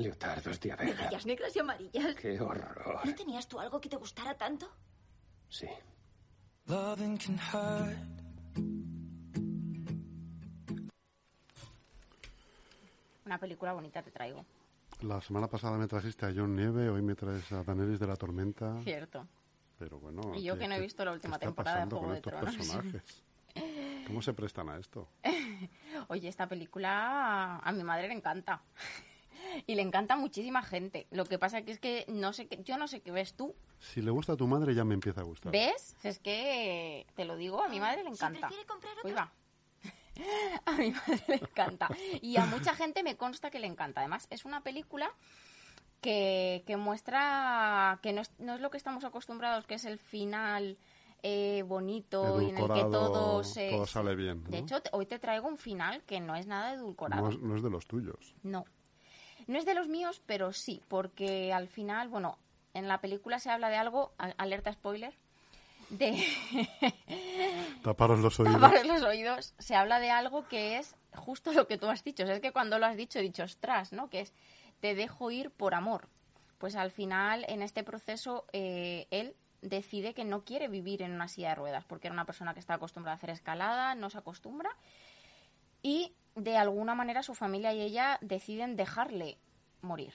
Leotardos 0.01 0.59
de 0.61 0.69
De 0.69 0.73
abeja. 0.73 1.05
rayas 1.05 1.27
negras 1.27 1.55
y 1.55 1.59
amarillas. 1.59 2.15
¡Qué 2.17 2.41
horror! 2.41 3.01
¿No 3.05 3.15
tenías 3.15 3.47
tú 3.49 3.61
algo 3.61 3.81
que 3.81 3.89
te 3.89 3.97
gustara 3.97 4.35
tanto? 4.37 4.69
Sí. 5.49 5.67
Una 13.27 13.39
película 13.39 13.73
bonita 13.73 14.03
te 14.03 14.11
traigo. 14.11 14.45
La 15.03 15.21
semana 15.21 15.47
pasada 15.49 15.79
me 15.79 15.87
trajiste 15.87 16.27
a 16.27 16.33
John 16.35 16.55
Nieve, 16.57 16.89
hoy 16.91 17.03
me 17.03 17.15
traes 17.15 17.51
a 17.53 17.63
Daenerys 17.63 17.99
de 18.01 18.07
la 18.07 18.17
Tormenta. 18.17 18.81
Cierto. 18.83 19.27
Pero 19.79 19.99
bueno. 19.99 20.35
Y 20.35 20.43
yo 20.43 20.55
¿qué- 20.55 20.61
que 20.61 20.69
no 20.69 20.75
he 20.75 20.81
visto 20.81 21.05
la 21.05 21.13
última 21.13 21.37
está 21.37 21.47
temporada 21.47 21.77
de 21.77 21.87
pasando 21.87 21.99
Juego 21.99 22.07
con 22.07 22.13
de 22.13 22.19
estos 22.19 22.33
Tronos? 22.33 22.57
personajes? 22.57 23.25
¿Cómo 24.07 24.23
se 24.23 24.33
prestan 24.35 24.69
a 24.69 24.77
esto? 24.79 25.09
Oye, 26.09 26.29
esta 26.29 26.47
película 26.49 27.59
a 27.59 27.73
mi 27.73 27.83
madre 27.85 28.09
le 28.09 28.15
encanta. 28.15 28.61
Y 29.67 29.75
le 29.75 29.83
encanta 29.83 30.15
a 30.15 30.17
muchísima 30.17 30.63
gente. 30.63 31.07
Lo 31.11 31.25
que 31.25 31.39
pasa 31.39 31.63
que 31.63 31.73
es 31.73 31.79
que 31.79 32.05
no 32.09 32.33
sé 32.33 32.47
qué, 32.47 32.63
yo 32.65 32.77
no 32.77 32.89
sé 32.89 33.01
qué 33.01 33.11
ves 33.11 33.35
tú. 33.35 33.55
Si 33.79 34.03
le 34.03 34.11
gusta 34.11 34.35
a 34.35 34.37
tu 34.37 34.47
madre, 34.47 34.75
ya 34.75 34.85
me 34.85 34.95
empieza 34.95 35.21
a 35.21 35.25
gustar. 35.25 35.53
¿Ves? 35.53 35.97
Es 36.03 36.19
que 36.19 37.07
te 37.15 37.25
lo 37.25 37.37
digo, 37.37 37.63
a 37.63 37.69
mi 37.69 37.81
madre 37.81 38.03
le 38.03 38.11
encanta. 38.11 38.51
comprar 38.67 38.95
otra. 38.99 39.15
Va. 39.15 39.33
A 40.67 40.73
mi 40.73 40.91
madre 40.91 41.25
le 41.29 41.35
encanta. 41.37 41.89
Y 42.21 42.37
a 42.37 42.45
mucha 42.45 42.75
gente 42.75 43.03
me 43.03 43.17
consta 43.17 43.51
que 43.51 43.59
le 43.59 43.67
encanta. 43.67 44.01
Además, 44.01 44.27
es 44.29 44.45
una 44.45 44.63
película 44.63 45.15
que, 46.03 46.63
que 46.67 46.77
muestra 46.77 47.99
que 48.03 48.13
no 48.13 48.21
es, 48.21 48.31
no 48.39 48.55
es 48.55 48.61
lo 48.61 48.71
que 48.71 48.77
estamos 48.77 49.05
acostumbrados, 49.05 49.67
que 49.67 49.77
es 49.77 49.87
el 49.87 49.99
final 49.99 50.77
eh, 51.23 51.63
bonito 51.67 52.41
y 52.41 52.51
en 52.51 52.59
el 52.59 52.73
que 52.73 52.81
todo 52.83 53.45
se... 53.45 53.71
todo 53.71 53.87
sale 53.87 54.15
bien. 54.15 54.45
De 54.45 54.59
hecho, 54.59 54.77
hoy 54.93 55.07
te 55.07 55.19
traigo 55.19 55.49
un 55.49 55.59
final 55.59 56.03
que 56.05 56.21
no 56.21 56.35
es 56.35 56.47
nada 56.47 56.73
edulcorado. 56.73 57.23
no, 57.23 57.31
es, 57.31 57.39
no 57.39 57.57
es 57.57 57.63
de 57.63 57.71
los 57.71 57.87
tuyos. 57.87 58.35
No. 58.43 58.65
No 59.51 59.59
es 59.59 59.65
de 59.65 59.75
los 59.75 59.89
míos, 59.89 60.23
pero 60.27 60.53
sí, 60.53 60.81
porque 60.87 61.53
al 61.53 61.67
final, 61.67 62.07
bueno, 62.07 62.39
en 62.73 62.87
la 62.87 63.01
película 63.01 63.41
se 63.41 63.51
habla 63.51 63.69
de 63.69 63.75
algo, 63.75 64.13
alerta 64.17 64.73
spoiler, 64.73 65.13
de 65.89 66.25
Taparos 67.83 68.21
los 68.21 68.39
oídos. 68.39 68.61
tapar 68.61 68.87
los 68.87 69.03
oídos, 69.03 69.55
se 69.59 69.75
habla 69.75 69.99
de 69.99 70.13
algo 70.13 70.47
que 70.47 70.79
es 70.79 70.95
justo 71.17 71.53
lo 71.53 71.67
que 71.67 71.79
tú 71.79 71.89
has 71.89 72.05
dicho. 72.05 72.23
O 72.23 72.27
sea, 72.27 72.37
es 72.37 72.41
que 72.41 72.53
cuando 72.53 72.79
lo 72.79 72.87
has 72.87 72.97
dicho, 72.97 73.19
he 73.19 73.23
dicho, 73.23 73.43
ostras, 73.43 73.93
¿no? 73.93 74.09
Que 74.09 74.21
es, 74.21 74.33
te 74.79 74.95
dejo 74.95 75.33
ir 75.33 75.51
por 75.51 75.75
amor. 75.75 76.09
Pues 76.59 76.77
al 76.77 76.93
final, 76.93 77.45
en 77.49 77.63
este 77.63 77.83
proceso, 77.83 78.45
eh, 78.53 79.09
él 79.11 79.35
decide 79.63 80.15
que 80.15 80.25
no 80.25 80.45
quiere 80.45 80.69
vivir 80.69 81.03
en 81.03 81.11
una 81.11 81.27
silla 81.27 81.49
de 81.49 81.55
ruedas, 81.57 81.85
porque 81.85 82.07
era 82.07 82.15
una 82.15 82.25
persona 82.25 82.55
que 82.55 82.61
está 82.61 82.75
acostumbrada 82.75 83.15
a 83.15 83.17
hacer 83.17 83.31
escalada, 83.31 83.97
no 83.97 84.11
se 84.11 84.19
acostumbra, 84.19 84.71
y 85.83 86.15
de 86.35 86.57
alguna 86.57 86.95
manera 86.95 87.23
su 87.23 87.35
familia 87.35 87.73
y 87.73 87.81
ella 87.81 88.19
deciden 88.21 88.77
dejarle 88.77 89.39
morir, 89.83 90.15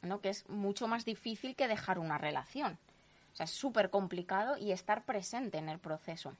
¿no? 0.00 0.20
Que 0.20 0.30
es 0.30 0.48
mucho 0.48 0.88
más 0.88 1.04
difícil 1.04 1.54
que 1.56 1.68
dejar 1.68 1.98
una 1.98 2.18
relación. 2.18 2.78
O 3.32 3.36
sea, 3.36 3.44
es 3.44 3.50
súper 3.50 3.90
complicado 3.90 4.56
y 4.58 4.72
estar 4.72 5.04
presente 5.04 5.58
en 5.58 5.68
el 5.68 5.78
proceso. 5.78 6.34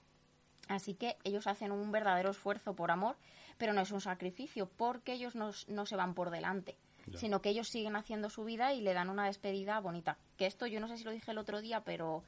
Así 0.68 0.94
que 0.94 1.16
ellos 1.24 1.46
hacen 1.46 1.72
un 1.72 1.90
verdadero 1.90 2.30
esfuerzo 2.30 2.74
por 2.74 2.90
amor, 2.90 3.16
pero 3.58 3.72
no 3.72 3.80
es 3.80 3.90
un 3.90 4.00
sacrificio, 4.00 4.68
porque 4.68 5.12
ellos 5.12 5.34
no, 5.34 5.50
no 5.68 5.86
se 5.86 5.96
van 5.96 6.14
por 6.14 6.30
delante, 6.30 6.76
Ya. 7.06 7.18
sino 7.18 7.42
que 7.42 7.48
ellos 7.50 7.68
siguen 7.68 7.96
haciendo 7.96 8.30
su 8.30 8.44
vida 8.44 8.72
y 8.72 8.80
le 8.80 8.94
dan 8.94 9.10
una 9.10 9.26
despedida 9.26 9.80
bonita. 9.80 10.18
Que 10.36 10.46
esto 10.46 10.66
yo 10.66 10.80
no 10.80 10.88
sé 10.88 10.96
si 10.98 11.04
lo 11.04 11.10
dije 11.10 11.30
el 11.32 11.38
otro 11.38 11.60
día, 11.60 11.82
pero 11.84 12.22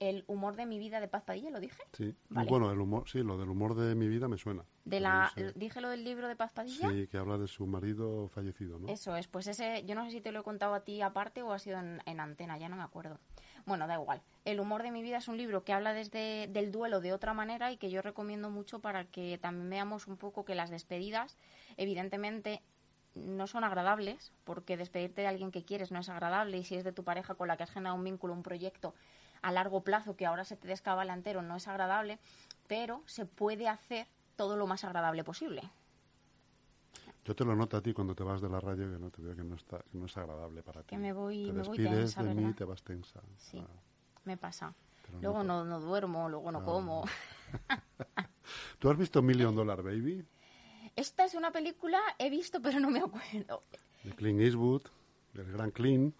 el 0.00 0.24
humor 0.26 0.56
de 0.56 0.66
mi 0.66 0.78
vida 0.78 1.00
de 1.00 1.08
Paz 1.08 1.22
Padilla, 1.24 1.50
¿lo 1.50 1.60
dije? 1.60 1.82
Sí. 1.92 2.14
Vale. 2.28 2.48
Bueno, 2.48 2.70
el 2.70 2.80
humor, 2.80 3.08
sí, 3.08 3.22
lo 3.22 3.38
del 3.38 3.48
humor 3.48 3.74
de 3.74 3.94
mi 3.94 4.08
vida 4.08 4.28
me 4.28 4.38
suena. 4.38 4.64
De 4.84 5.00
la, 5.00 5.32
no 5.36 5.48
sé. 5.48 5.52
¿Dije 5.54 5.80
lo 5.80 5.88
del 5.88 6.04
libro 6.04 6.28
de 6.28 6.36
Paz 6.36 6.52
Padilla? 6.52 6.90
Sí, 6.90 7.06
que 7.08 7.16
habla 7.16 7.38
de 7.38 7.48
su 7.48 7.66
marido 7.66 8.28
fallecido, 8.28 8.78
¿no? 8.78 8.88
Eso 8.88 9.16
es, 9.16 9.26
pues 9.28 9.46
ese, 9.46 9.84
yo 9.84 9.94
no 9.94 10.04
sé 10.04 10.10
si 10.10 10.20
te 10.20 10.32
lo 10.32 10.40
he 10.40 10.42
contado 10.42 10.74
a 10.74 10.80
ti 10.80 11.00
aparte 11.02 11.42
o 11.42 11.52
ha 11.52 11.58
sido 11.58 11.78
en, 11.78 12.02
en 12.06 12.20
antena, 12.20 12.58
ya 12.58 12.68
no 12.68 12.76
me 12.76 12.82
acuerdo. 12.82 13.18
Bueno, 13.64 13.86
da 13.88 13.94
igual. 13.94 14.22
El 14.44 14.60
humor 14.60 14.82
de 14.82 14.92
mi 14.92 15.02
vida 15.02 15.16
es 15.16 15.26
un 15.26 15.36
libro 15.36 15.64
que 15.64 15.72
habla 15.72 15.92
desde 15.92 16.46
del 16.48 16.70
duelo 16.70 17.00
de 17.00 17.12
otra 17.12 17.34
manera 17.34 17.72
y 17.72 17.78
que 17.78 17.90
yo 17.90 18.00
recomiendo 18.00 18.48
mucho 18.48 18.80
para 18.80 19.04
que 19.06 19.38
también 19.38 19.68
veamos 19.70 20.06
un 20.06 20.16
poco 20.16 20.44
que 20.44 20.54
las 20.54 20.70
despedidas, 20.70 21.36
evidentemente, 21.76 22.62
no 23.16 23.46
son 23.46 23.64
agradables, 23.64 24.32
porque 24.44 24.76
despedirte 24.76 25.22
de 25.22 25.26
alguien 25.26 25.50
que 25.50 25.64
quieres 25.64 25.90
no 25.90 25.98
es 25.98 26.08
agradable 26.08 26.58
y 26.58 26.64
si 26.64 26.76
es 26.76 26.84
de 26.84 26.92
tu 26.92 27.02
pareja 27.02 27.34
con 27.34 27.48
la 27.48 27.56
que 27.56 27.64
has 27.64 27.70
generado 27.70 27.96
un 27.96 28.04
vínculo, 28.04 28.34
un 28.34 28.42
proyecto 28.42 28.94
a 29.46 29.52
largo 29.52 29.82
plazo 29.82 30.16
que 30.16 30.26
ahora 30.26 30.44
se 30.44 30.56
te 30.56 30.66
descabala 30.66 31.14
entero 31.14 31.40
no 31.40 31.54
es 31.56 31.68
agradable, 31.68 32.18
pero 32.66 33.02
se 33.06 33.26
puede 33.26 33.68
hacer 33.68 34.08
todo 34.34 34.56
lo 34.56 34.66
más 34.66 34.82
agradable 34.84 35.22
posible. 35.22 35.62
Yo 37.24 37.34
te 37.36 37.44
lo 37.44 37.54
noto 37.54 37.76
a 37.76 37.80
ti 37.80 37.92
cuando 37.92 38.14
te 38.14 38.24
vas 38.24 38.40
de 38.40 38.48
la 38.48 38.58
radio, 38.60 38.90
que 38.90 38.98
no 38.98 39.10
te 39.10 39.22
veo 39.22 39.36
que 39.36 39.44
no, 39.44 39.54
está, 39.54 39.78
que 39.78 39.98
no 39.98 40.06
es 40.06 40.16
agradable 40.16 40.62
para 40.62 40.82
ti. 40.82 40.88
Que 40.88 40.98
me 40.98 41.12
voy- 41.12 41.46
te 41.46 41.52
me 41.52 41.62
voy 41.62 41.76
tensa, 41.76 42.22
de 42.24 42.34
mí 42.34 42.40
y 42.40 42.44
¿verdad? 42.44 42.56
te 42.58 42.64
vas 42.64 42.82
tensa. 42.82 43.20
Sí. 43.36 43.58
Ah. 43.64 43.68
Me 44.24 44.36
pasa. 44.36 44.74
Luego 45.22 45.44
no- 45.44 45.64
no, 45.64 45.64
no 45.64 45.80
duermo, 45.80 46.28
luego 46.28 46.50
no 46.50 46.58
Ah. 46.58 46.64
como. 46.64 47.04
¿Tú 48.80 48.90
has 48.90 48.98
visto 48.98 49.22
Million 49.22 49.54
Dollar 49.54 49.82
Baby? 49.82 50.24
Esta 50.96 51.24
es 51.24 51.34
una 51.34 51.52
película, 51.52 52.00
he 52.18 52.30
visto, 52.30 52.60
pero 52.60 52.80
no 52.80 52.90
me 52.90 52.98
acuerdo. 53.00 53.62
De 54.02 54.12
Clint 54.14 54.40
Eastwood, 54.40 54.82
del 55.34 55.52
gran 55.52 55.70
Clint. 55.70 56.14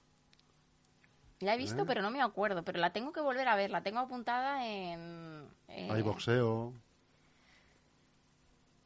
La 1.40 1.54
he 1.54 1.58
visto, 1.58 1.82
¿Eh? 1.82 1.84
pero 1.86 2.00
no 2.02 2.10
me 2.10 2.22
acuerdo. 2.22 2.62
Pero 2.64 2.78
la 2.78 2.92
tengo 2.92 3.12
que 3.12 3.20
volver 3.20 3.46
a 3.48 3.56
ver. 3.56 3.70
La 3.70 3.82
tengo 3.82 3.98
apuntada 4.00 4.66
en. 4.66 5.46
eh, 5.68 5.88
Hay 5.90 6.02
boxeo. 6.02 6.72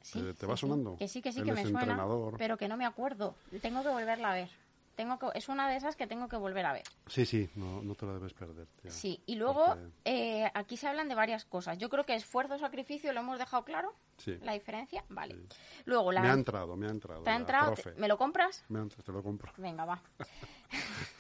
sí, 0.02 0.20
¿Te- 0.20 0.34
te 0.34 0.40
sí, 0.40 0.46
va 0.46 0.56
sonando? 0.56 0.96
Que 0.96 1.06
sí, 1.08 1.22
que 1.22 1.32
sí, 1.32 1.38
Él 1.40 1.44
que 1.46 1.52
me 1.52 1.62
suena. 1.62 1.80
entrenador. 1.80 2.34
Pero 2.38 2.56
que 2.56 2.66
no 2.68 2.76
me 2.76 2.86
acuerdo. 2.86 3.34
Tengo 3.62 3.82
que 3.82 3.88
volverla 3.90 4.30
a 4.32 4.34
ver. 4.34 4.48
Tengo 4.96 5.18
que, 5.18 5.28
es 5.38 5.48
una 5.48 5.70
de 5.70 5.76
esas 5.76 5.96
que 5.96 6.06
tengo 6.06 6.28
que 6.28 6.36
volver 6.36 6.66
a 6.66 6.72
ver. 6.74 6.82
Sí, 7.06 7.24
sí, 7.24 7.48
no, 7.54 7.80
no 7.80 7.94
te 7.94 8.04
lo 8.04 8.12
debes 8.14 8.34
perder. 8.34 8.66
tía. 8.82 8.90
Sí, 8.90 9.22
y 9.24 9.36
luego 9.36 9.64
Porque- 9.66 9.88
eh, 10.04 10.50
aquí 10.52 10.76
se 10.76 10.88
hablan 10.88 11.08
de 11.08 11.14
varias 11.14 11.44
cosas. 11.46 11.78
Yo 11.78 11.88
creo 11.88 12.04
que 12.04 12.14
esfuerzo-sacrificio 12.14 13.12
lo 13.12 13.20
hemos 13.20 13.38
dejado 13.38 13.64
claro. 13.64 13.94
Sí. 14.18 14.36
La 14.42 14.52
diferencia, 14.52 15.04
vale. 15.08 15.36
Sí. 15.36 15.56
Luego 15.86 16.12
la. 16.12 16.20
Me 16.20 16.28
ha 16.28 16.34
entrado, 16.34 16.76
me 16.76 16.86
ha 16.86 16.90
entrado. 16.90 17.22
¿Te 17.22 17.30
ha 17.30 17.34
la 17.34 17.38
entrado? 17.38 17.74
¿Me 17.96 18.08
lo 18.08 18.18
compras? 18.18 18.64
Me 18.68 18.80
ha 18.80 18.82
entrado, 18.82 19.02
te 19.04 19.12
lo 19.12 19.22
compro. 19.22 19.52
Venga, 19.56 19.84
va. 19.86 20.02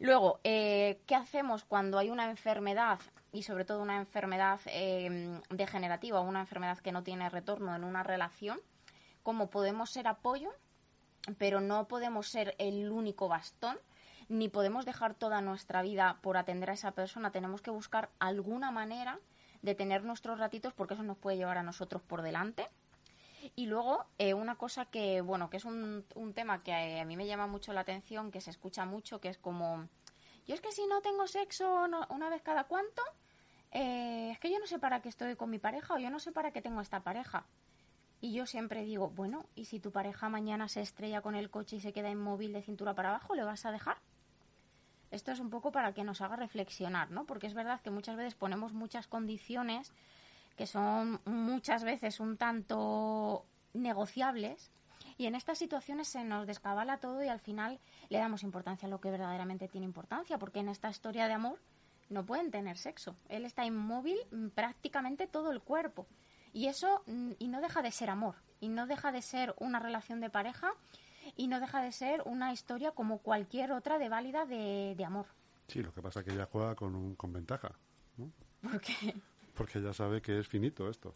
Luego, 0.00 0.38
eh, 0.44 1.00
¿qué 1.06 1.16
hacemos 1.16 1.64
cuando 1.64 1.98
hay 1.98 2.10
una 2.10 2.30
enfermedad 2.30 3.00
y 3.32 3.42
sobre 3.42 3.64
todo 3.64 3.82
una 3.82 3.96
enfermedad 3.96 4.60
eh, 4.66 5.40
degenerativa, 5.50 6.20
una 6.20 6.40
enfermedad 6.40 6.78
que 6.78 6.92
no 6.92 7.02
tiene 7.02 7.28
retorno 7.28 7.74
en 7.74 7.82
una 7.82 8.04
relación? 8.04 8.60
¿Cómo 9.24 9.50
podemos 9.50 9.90
ser 9.90 10.06
apoyo, 10.06 10.50
pero 11.36 11.60
no 11.60 11.88
podemos 11.88 12.28
ser 12.28 12.54
el 12.58 12.92
único 12.92 13.26
bastón? 13.26 13.76
Ni 14.28 14.48
podemos 14.48 14.84
dejar 14.84 15.14
toda 15.14 15.40
nuestra 15.40 15.82
vida 15.82 16.18
por 16.22 16.36
atender 16.36 16.70
a 16.70 16.74
esa 16.74 16.92
persona. 16.92 17.32
Tenemos 17.32 17.60
que 17.60 17.72
buscar 17.72 18.08
alguna 18.20 18.70
manera 18.70 19.18
de 19.62 19.74
tener 19.74 20.04
nuestros 20.04 20.38
ratitos 20.38 20.72
porque 20.74 20.94
eso 20.94 21.02
nos 21.02 21.18
puede 21.18 21.38
llevar 21.38 21.58
a 21.58 21.64
nosotros 21.64 22.02
por 22.02 22.22
delante. 22.22 22.68
Y 23.56 23.66
luego, 23.66 24.04
eh, 24.18 24.34
una 24.34 24.56
cosa 24.56 24.86
que, 24.86 25.20
bueno, 25.20 25.50
que 25.50 25.56
es 25.58 25.64
un, 25.64 26.04
un 26.14 26.34
tema 26.34 26.62
que 26.62 26.72
a, 26.72 27.02
a 27.02 27.04
mí 27.04 27.16
me 27.16 27.26
llama 27.26 27.46
mucho 27.46 27.72
la 27.72 27.80
atención, 27.82 28.30
que 28.30 28.40
se 28.40 28.50
escucha 28.50 28.84
mucho, 28.84 29.20
que 29.20 29.28
es 29.28 29.38
como, 29.38 29.88
yo 30.46 30.54
es 30.54 30.60
que 30.60 30.72
si 30.72 30.86
no 30.86 31.00
tengo 31.00 31.26
sexo 31.26 31.88
no- 31.88 32.06
una 32.10 32.28
vez 32.30 32.42
cada 32.42 32.64
cuánto, 32.64 33.02
eh, 33.72 34.30
es 34.32 34.38
que 34.38 34.50
yo 34.50 34.58
no 34.58 34.66
sé 34.66 34.78
para 34.78 35.00
qué 35.02 35.08
estoy 35.08 35.36
con 35.36 35.50
mi 35.50 35.58
pareja 35.58 35.94
o 35.94 35.98
yo 35.98 36.10
no 36.10 36.18
sé 36.18 36.32
para 36.32 36.50
qué 36.52 36.62
tengo 36.62 36.80
esta 36.80 37.00
pareja. 37.00 37.46
Y 38.20 38.32
yo 38.32 38.46
siempre 38.46 38.82
digo, 38.84 39.10
bueno, 39.10 39.46
¿y 39.54 39.66
si 39.66 39.78
tu 39.78 39.92
pareja 39.92 40.28
mañana 40.28 40.68
se 40.68 40.80
estrella 40.80 41.20
con 41.20 41.36
el 41.36 41.50
coche 41.50 41.76
y 41.76 41.80
se 41.80 41.92
queda 41.92 42.10
inmóvil 42.10 42.52
de 42.52 42.62
cintura 42.62 42.94
para 42.94 43.10
abajo, 43.10 43.34
le 43.34 43.44
vas 43.44 43.64
a 43.64 43.70
dejar? 43.70 43.98
Esto 45.10 45.32
es 45.32 45.40
un 45.40 45.50
poco 45.50 45.72
para 45.72 45.92
que 45.94 46.04
nos 46.04 46.20
haga 46.20 46.36
reflexionar, 46.36 47.10
¿no? 47.10 47.24
Porque 47.24 47.46
es 47.46 47.54
verdad 47.54 47.80
que 47.80 47.90
muchas 47.90 48.16
veces 48.16 48.34
ponemos 48.34 48.72
muchas 48.72 49.06
condiciones 49.06 49.92
que 50.58 50.66
son 50.66 51.20
muchas 51.24 51.84
veces 51.84 52.18
un 52.18 52.36
tanto 52.36 53.46
negociables 53.72 54.72
Y 55.16 55.26
en 55.26 55.36
estas 55.36 55.58
situaciones 55.58 56.08
se 56.08 56.24
nos 56.24 56.46
descabala 56.46 56.98
todo 56.98 57.22
y 57.22 57.28
al 57.28 57.40
final 57.40 57.78
le 58.08 58.18
damos 58.18 58.42
importancia 58.42 58.86
a 58.86 58.90
lo 58.90 59.00
que 59.00 59.10
verdaderamente 59.10 59.68
tiene 59.68 59.84
importancia, 59.84 60.38
porque 60.38 60.60
en 60.60 60.68
esta 60.68 60.90
historia 60.90 61.26
de 61.26 61.34
amor 61.34 61.58
no 62.08 62.24
pueden 62.24 62.50
tener 62.50 62.76
sexo. 62.76 63.16
Él 63.28 63.44
está 63.44 63.64
inmóvil 63.64 64.18
mm, 64.30 64.48
prácticamente 64.48 65.26
todo 65.26 65.50
el 65.50 65.60
cuerpo. 65.60 66.06
Y 66.52 66.66
eso, 66.66 67.02
mm, 67.06 67.32
y 67.38 67.48
no 67.48 67.60
deja 67.60 67.82
de 67.82 67.90
ser 67.90 68.10
amor, 68.10 68.36
y 68.60 68.68
no 68.68 68.86
deja 68.86 69.10
de 69.12 69.22
ser 69.22 69.54
una 69.58 69.78
relación 69.80 70.20
de 70.20 70.30
pareja, 70.30 70.72
y 71.36 71.48
no 71.48 71.60
deja 71.60 71.82
de 71.82 71.92
ser 71.92 72.22
una 72.24 72.52
historia 72.52 72.92
como 72.92 73.18
cualquier 73.18 73.72
otra 73.72 73.98
de 73.98 74.08
válida 74.08 74.46
de, 74.46 74.94
de 74.96 75.04
amor. 75.04 75.26
Sí, 75.66 75.82
lo 75.82 75.92
que 75.92 76.00
pasa 76.00 76.20
es 76.20 76.26
que 76.26 76.32
ella 76.32 76.48
juega 76.50 76.74
con, 76.74 76.94
un, 76.94 77.16
con 77.16 77.32
ventaja, 77.32 77.72
¿no? 78.16 78.30
Porque 78.62 79.14
Porque 79.58 79.78
ella 79.80 79.92
sabe 79.92 80.22
que 80.22 80.38
es 80.38 80.46
finito 80.48 80.88
esto. 80.88 81.14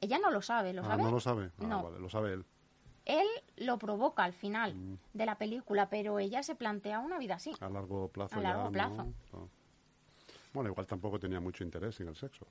ella 0.00 0.18
no 0.18 0.30
lo 0.30 0.42
sabe, 0.42 0.72
¿lo 0.72 0.82
ah, 0.82 0.86
sabe? 0.86 1.02
no 1.04 1.10
lo 1.10 1.20
sabe. 1.20 1.50
Ah, 1.60 1.66
No. 1.66 1.82
vale, 1.84 1.98
lo 2.00 2.08
sabe 2.10 2.32
él. 2.32 2.44
Él 3.04 3.26
lo 3.58 3.78
provoca 3.78 4.24
al 4.24 4.32
final 4.32 4.74
Mm. 4.74 4.98
de 5.12 5.26
la 5.26 5.36
película, 5.38 5.88
pero 5.88 6.18
ella 6.18 6.42
se 6.42 6.54
plantea 6.56 6.98
una 6.98 7.18
vida 7.18 7.36
así. 7.36 7.52
A 7.60 7.68
largo 7.68 8.08
plazo 8.08 8.36
A 8.36 8.40
largo 8.40 8.70
plazo. 8.72 9.06
No. 9.32 9.48
Bueno, 10.52 10.70
igual 10.70 10.86
tampoco 10.86 11.20
tenía 11.20 11.38
mucho 11.38 11.62
interés 11.62 12.00
en 12.00 12.08
el 12.08 12.16
sexo. 12.16 12.46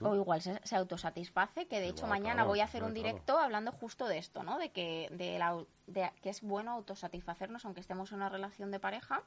O 0.00 0.16
igual 0.16 0.42
se, 0.42 0.58
se 0.64 0.74
autosatisface, 0.74 1.68
que 1.68 1.78
de 1.78 1.88
hecho 1.88 2.08
mañana 2.08 2.34
claro, 2.36 2.48
voy 2.48 2.60
a 2.60 2.64
hacer 2.64 2.80
claro, 2.80 2.86
un 2.88 2.94
claro. 2.94 3.08
directo 3.08 3.38
hablando 3.38 3.70
justo 3.70 4.08
de 4.08 4.18
esto, 4.18 4.42
¿no? 4.42 4.58
De 4.58 4.70
que, 4.72 5.08
de 5.12 5.38
la, 5.38 5.56
de 5.86 6.10
que 6.22 6.30
es 6.30 6.40
bueno 6.42 6.72
autosatisfacernos 6.72 7.64
aunque 7.64 7.80
estemos 7.80 8.10
en 8.10 8.16
una 8.16 8.28
relación 8.28 8.72
de 8.72 8.80
pareja. 8.80 9.22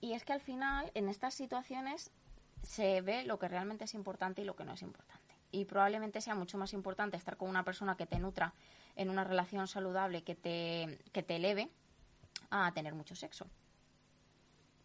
Y 0.00 0.14
es 0.14 0.24
que 0.24 0.32
al 0.32 0.40
final, 0.40 0.90
en 0.94 1.08
estas 1.08 1.34
situaciones, 1.34 2.10
se 2.62 3.00
ve 3.02 3.24
lo 3.24 3.38
que 3.38 3.48
realmente 3.48 3.84
es 3.84 3.94
importante 3.94 4.42
y 4.42 4.44
lo 4.44 4.56
que 4.56 4.64
no 4.64 4.72
es 4.72 4.82
importante. 4.82 5.34
Y 5.52 5.64
probablemente 5.64 6.20
sea 6.20 6.34
mucho 6.34 6.58
más 6.58 6.72
importante 6.72 7.16
estar 7.16 7.36
con 7.36 7.48
una 7.48 7.64
persona 7.64 7.96
que 7.96 8.06
te 8.06 8.18
nutra 8.18 8.52
en 8.96 9.10
una 9.10 9.24
relación 9.24 9.66
saludable, 9.68 10.22
que 10.24 10.34
te, 10.34 10.98
que 11.12 11.22
te 11.22 11.36
eleve, 11.36 11.70
a 12.50 12.70
tener 12.72 12.94
mucho 12.94 13.14
sexo. 13.14 13.46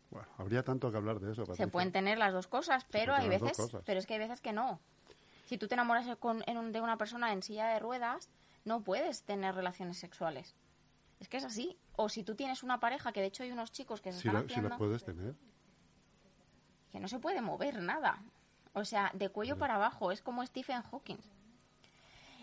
Bueno, 0.09 0.27
habría 0.37 0.63
tanto 0.63 0.91
que 0.91 0.97
hablar 0.97 1.19
de 1.19 1.31
eso. 1.31 1.45
Se 1.55 1.67
pueden 1.67 1.91
tener 1.91 2.17
las 2.17 2.33
dos 2.33 2.47
cosas, 2.47 2.85
pero 2.91 3.13
hay 3.13 3.27
las 3.29 3.41
veces, 3.41 3.57
cosas. 3.57 3.81
pero 3.85 3.99
es 3.99 4.05
que 4.05 4.13
hay 4.13 4.19
veces 4.19 4.41
que 4.41 4.51
no. 4.51 4.79
Si 5.45 5.57
tú 5.57 5.67
te 5.67 5.75
enamoras 5.75 6.05
con- 6.17 6.43
en 6.47 6.57
un- 6.57 6.71
de 6.71 6.81
una 6.81 6.97
persona 6.97 7.31
en 7.33 7.41
silla 7.43 7.67
de 7.67 7.79
ruedas, 7.79 8.29
no 8.65 8.81
puedes 8.83 9.23
tener 9.23 9.55
relaciones 9.55 9.97
sexuales. 9.97 10.55
Es 11.19 11.29
que 11.29 11.37
es 11.37 11.45
así. 11.45 11.77
O 11.95 12.09
si 12.09 12.23
tú 12.23 12.35
tienes 12.35 12.63
una 12.63 12.79
pareja, 12.79 13.11
que 13.13 13.21
de 13.21 13.27
hecho 13.27 13.43
hay 13.43 13.51
unos 13.51 13.71
chicos 13.71 14.01
que 14.01 14.11
se 14.11 14.19
Si, 14.21 14.27
están 14.27 14.33
la, 14.43 14.47
si 14.47 14.53
haciendo, 14.53 14.69
la 14.69 14.77
puedes 14.77 15.03
tener. 15.03 15.35
Que 16.91 16.99
no 16.99 17.07
se 17.07 17.19
puede 17.19 17.41
mover 17.41 17.81
nada. 17.81 18.21
O 18.73 18.85
sea, 18.85 19.11
de 19.13 19.29
cuello 19.29 19.57
para 19.57 19.75
abajo, 19.75 20.11
es 20.11 20.21
como 20.21 20.45
Stephen 20.45 20.81
Hawking. 20.83 21.17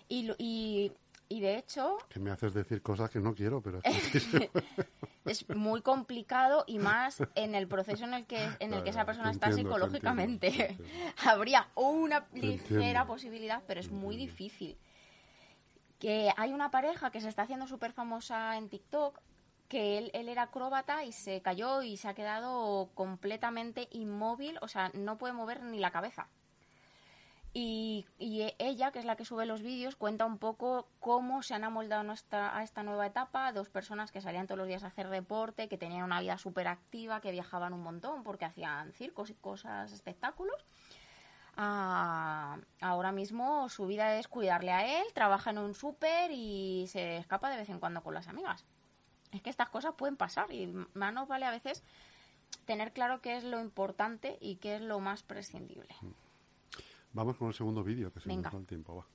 Y, 0.08 0.30
y, 0.38 0.92
y 1.28 1.40
de 1.40 1.58
hecho, 1.58 1.98
Que 2.08 2.18
me 2.18 2.30
haces 2.30 2.54
decir 2.54 2.82
cosas 2.82 3.10
que 3.10 3.20
no 3.20 3.34
quiero, 3.34 3.60
pero... 3.60 3.80
es 5.24 5.48
muy 5.50 5.82
complicado 5.82 6.64
y 6.66 6.78
más 6.78 7.22
en 7.34 7.54
el 7.54 7.68
proceso 7.68 8.04
en 8.04 8.14
el 8.14 8.26
que 8.26 8.48
en 8.60 8.72
el 8.72 8.82
que 8.82 8.90
esa 8.90 9.04
persona 9.04 9.30
está 9.30 9.52
psicológicamente 9.52 10.48
entiendo, 10.48 10.76
te 10.76 10.90
entiendo. 10.90 11.14
habría 11.26 11.68
una 11.74 12.26
ligera 12.32 13.06
posibilidad 13.06 13.62
pero 13.66 13.78
es 13.78 13.90
muy 13.90 14.16
difícil 14.16 14.78
que 15.98 16.32
hay 16.36 16.54
una 16.54 16.70
pareja 16.70 17.10
que 17.10 17.20
se 17.20 17.28
está 17.28 17.42
haciendo 17.42 17.66
súper 17.66 17.92
famosa 17.92 18.56
en 18.56 18.70
TikTok 18.70 19.20
que 19.68 19.98
él, 19.98 20.10
él 20.14 20.28
era 20.28 20.42
acróbata 20.44 21.04
y 21.04 21.12
se 21.12 21.42
cayó 21.42 21.82
y 21.82 21.96
se 21.96 22.08
ha 22.08 22.14
quedado 22.14 22.90
completamente 22.94 23.88
inmóvil, 23.90 24.58
o 24.62 24.68
sea, 24.68 24.90
no 24.94 25.18
puede 25.18 25.34
mover 25.34 25.62
ni 25.62 25.78
la 25.78 25.90
cabeza. 25.90 26.28
Y, 27.54 28.06
y 28.18 28.42
e- 28.42 28.54
ella, 28.58 28.92
que 28.92 28.98
es 28.98 29.04
la 29.04 29.16
que 29.16 29.25
sube 29.25 29.46
los 29.46 29.62
vídeos, 29.62 29.96
cuenta 29.96 30.26
un 30.26 30.38
poco 30.38 30.88
cómo 31.00 31.42
se 31.42 31.54
han 31.54 31.64
amoldado 31.64 32.02
nuestra, 32.02 32.56
a 32.56 32.62
esta 32.62 32.82
nueva 32.82 33.06
etapa. 33.06 33.52
Dos 33.52 33.68
personas 33.70 34.12
que 34.12 34.20
salían 34.20 34.46
todos 34.46 34.58
los 34.58 34.68
días 34.68 34.84
a 34.84 34.88
hacer 34.88 35.08
deporte, 35.08 35.68
que 35.68 35.78
tenían 35.78 36.04
una 36.04 36.20
vida 36.20 36.37
súper 36.38 36.68
activa, 36.68 37.20
que 37.20 37.32
viajaban 37.32 37.72
un 37.72 37.82
montón 37.82 38.22
porque 38.22 38.44
hacían 38.44 38.92
circos 38.92 39.30
y 39.30 39.34
cosas, 39.34 39.92
espectáculos. 39.92 40.66
a- 41.56 42.58
ahora 42.80 43.10
mismo 43.12 43.68
su 43.68 43.87
vida 43.87 44.16
es 44.18 44.28
cuidarle 44.28 44.70
a 44.70 45.00
él, 45.00 45.07
trabaja 45.12 45.50
en 45.50 45.59
un 45.59 45.74
súper 45.74 46.31
y 46.31 46.87
se 46.88 47.16
escapa 47.16 47.50
de 47.50 47.57
vez 47.57 47.68
en 47.68 47.81
cuando 47.81 48.02
con 48.02 48.14
las 48.14 48.28
amigas. 48.28 48.64
Es 49.32 49.42
que 49.42 49.50
estas 49.50 49.68
cosas 49.68 49.94
pueden 49.96 50.16
pasar 50.16 50.52
y 50.52 50.66
más 50.94 51.12
nos 51.12 51.28
vale 51.28 51.46
a 51.46 51.50
veces 51.50 51.82
tener 52.64 52.92
claro 52.92 53.20
qué 53.20 53.36
es 53.36 53.44
lo 53.44 53.60
importante 53.60 54.38
y 54.40 54.56
qué 54.56 54.76
es 54.76 54.82
lo 54.82 55.00
más 55.00 55.22
prescindible. 55.22 55.94
Vamos 57.12 57.36
con 57.36 57.48
el 57.48 57.54
segundo 57.54 57.82
vídeo, 57.82 58.12
que 58.12 58.20
se 58.20 58.28
Venga. 58.28 58.48
nos 58.48 58.54
va 58.54 58.60
el 58.60 58.66
tiempo. 58.66 58.96
Va. 58.96 59.06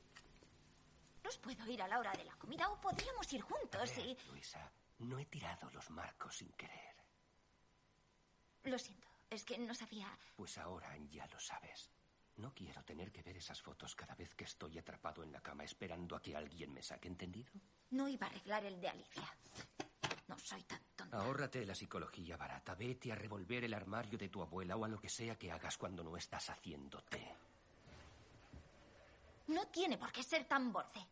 ¿Os 1.28 1.38
puedo 1.38 1.66
ir 1.72 1.82
a 1.82 1.88
la 1.88 2.00
hora 2.00 2.12
de 2.14 2.26
la 2.26 2.36
comida 2.36 2.68
o 2.70 2.80
podríamos 2.80 3.32
ir 3.34 3.42
juntos 3.42 3.98
y... 3.98 4.18
Luisa, 4.30 4.72
no 5.00 5.18
he 5.20 5.26
tirado 5.26 5.70
los 5.72 5.90
marcos 5.90 6.38
sin 6.38 6.50
querer. 6.54 6.96
Lo 8.64 8.78
siento, 8.78 9.08
es 9.30 9.44
que 9.44 9.58
no 9.58 9.74
sabía... 9.74 10.08
Pues 10.36 10.58
ahora 10.58 10.96
ya 11.10 11.26
lo 11.28 11.40
sabes. 11.40 11.90
No 12.36 12.54
quiero 12.54 12.84
tener 12.84 13.12
que 13.12 13.22
ver 13.22 13.38
esas 13.38 13.62
fotos 13.62 13.96
cada 13.96 14.16
vez 14.16 14.34
que 14.34 14.46
estoy 14.46 14.78
atrapado 14.78 15.24
en 15.24 15.32
la 15.32 15.42
cama 15.42 15.64
esperando 15.64 16.16
a 16.16 16.22
que 16.22 16.36
alguien 16.36 16.74
me 16.74 16.82
saque, 16.82 17.08
¿entendido? 17.08 17.52
No 17.92 18.08
iba 18.08 18.26
a 18.26 18.30
arreglar 18.30 18.66
el 18.66 18.82
de 18.82 18.90
Alicia. 18.90 19.38
No 20.34 20.40
soy 20.40 20.64
tan 20.64 20.82
tonta. 20.96 21.18
Ahórrate 21.18 21.64
la 21.64 21.76
psicología 21.76 22.38
barata. 22.38 22.74
Vete 22.74 23.12
a 23.12 23.16
revolver 23.16 23.64
el 23.66 23.74
armario 23.74 24.18
de 24.18 24.30
tu 24.30 24.42
abuela 24.42 24.76
o 24.76 24.84
a 24.84 24.88
lo 24.88 25.00
que 25.00 25.10
sea 25.10 25.38
que 25.38 25.52
hagas 25.52 25.78
cuando 25.78 26.04
no 26.04 26.18
estás 26.18 26.50
haciendo 26.50 27.04
té. 27.04 27.36
No 29.48 29.68
tiene 29.68 29.98
por 29.98 30.12
qué 30.12 30.24
ser 30.24 30.46
tan 30.46 30.72
borde. 30.72 31.06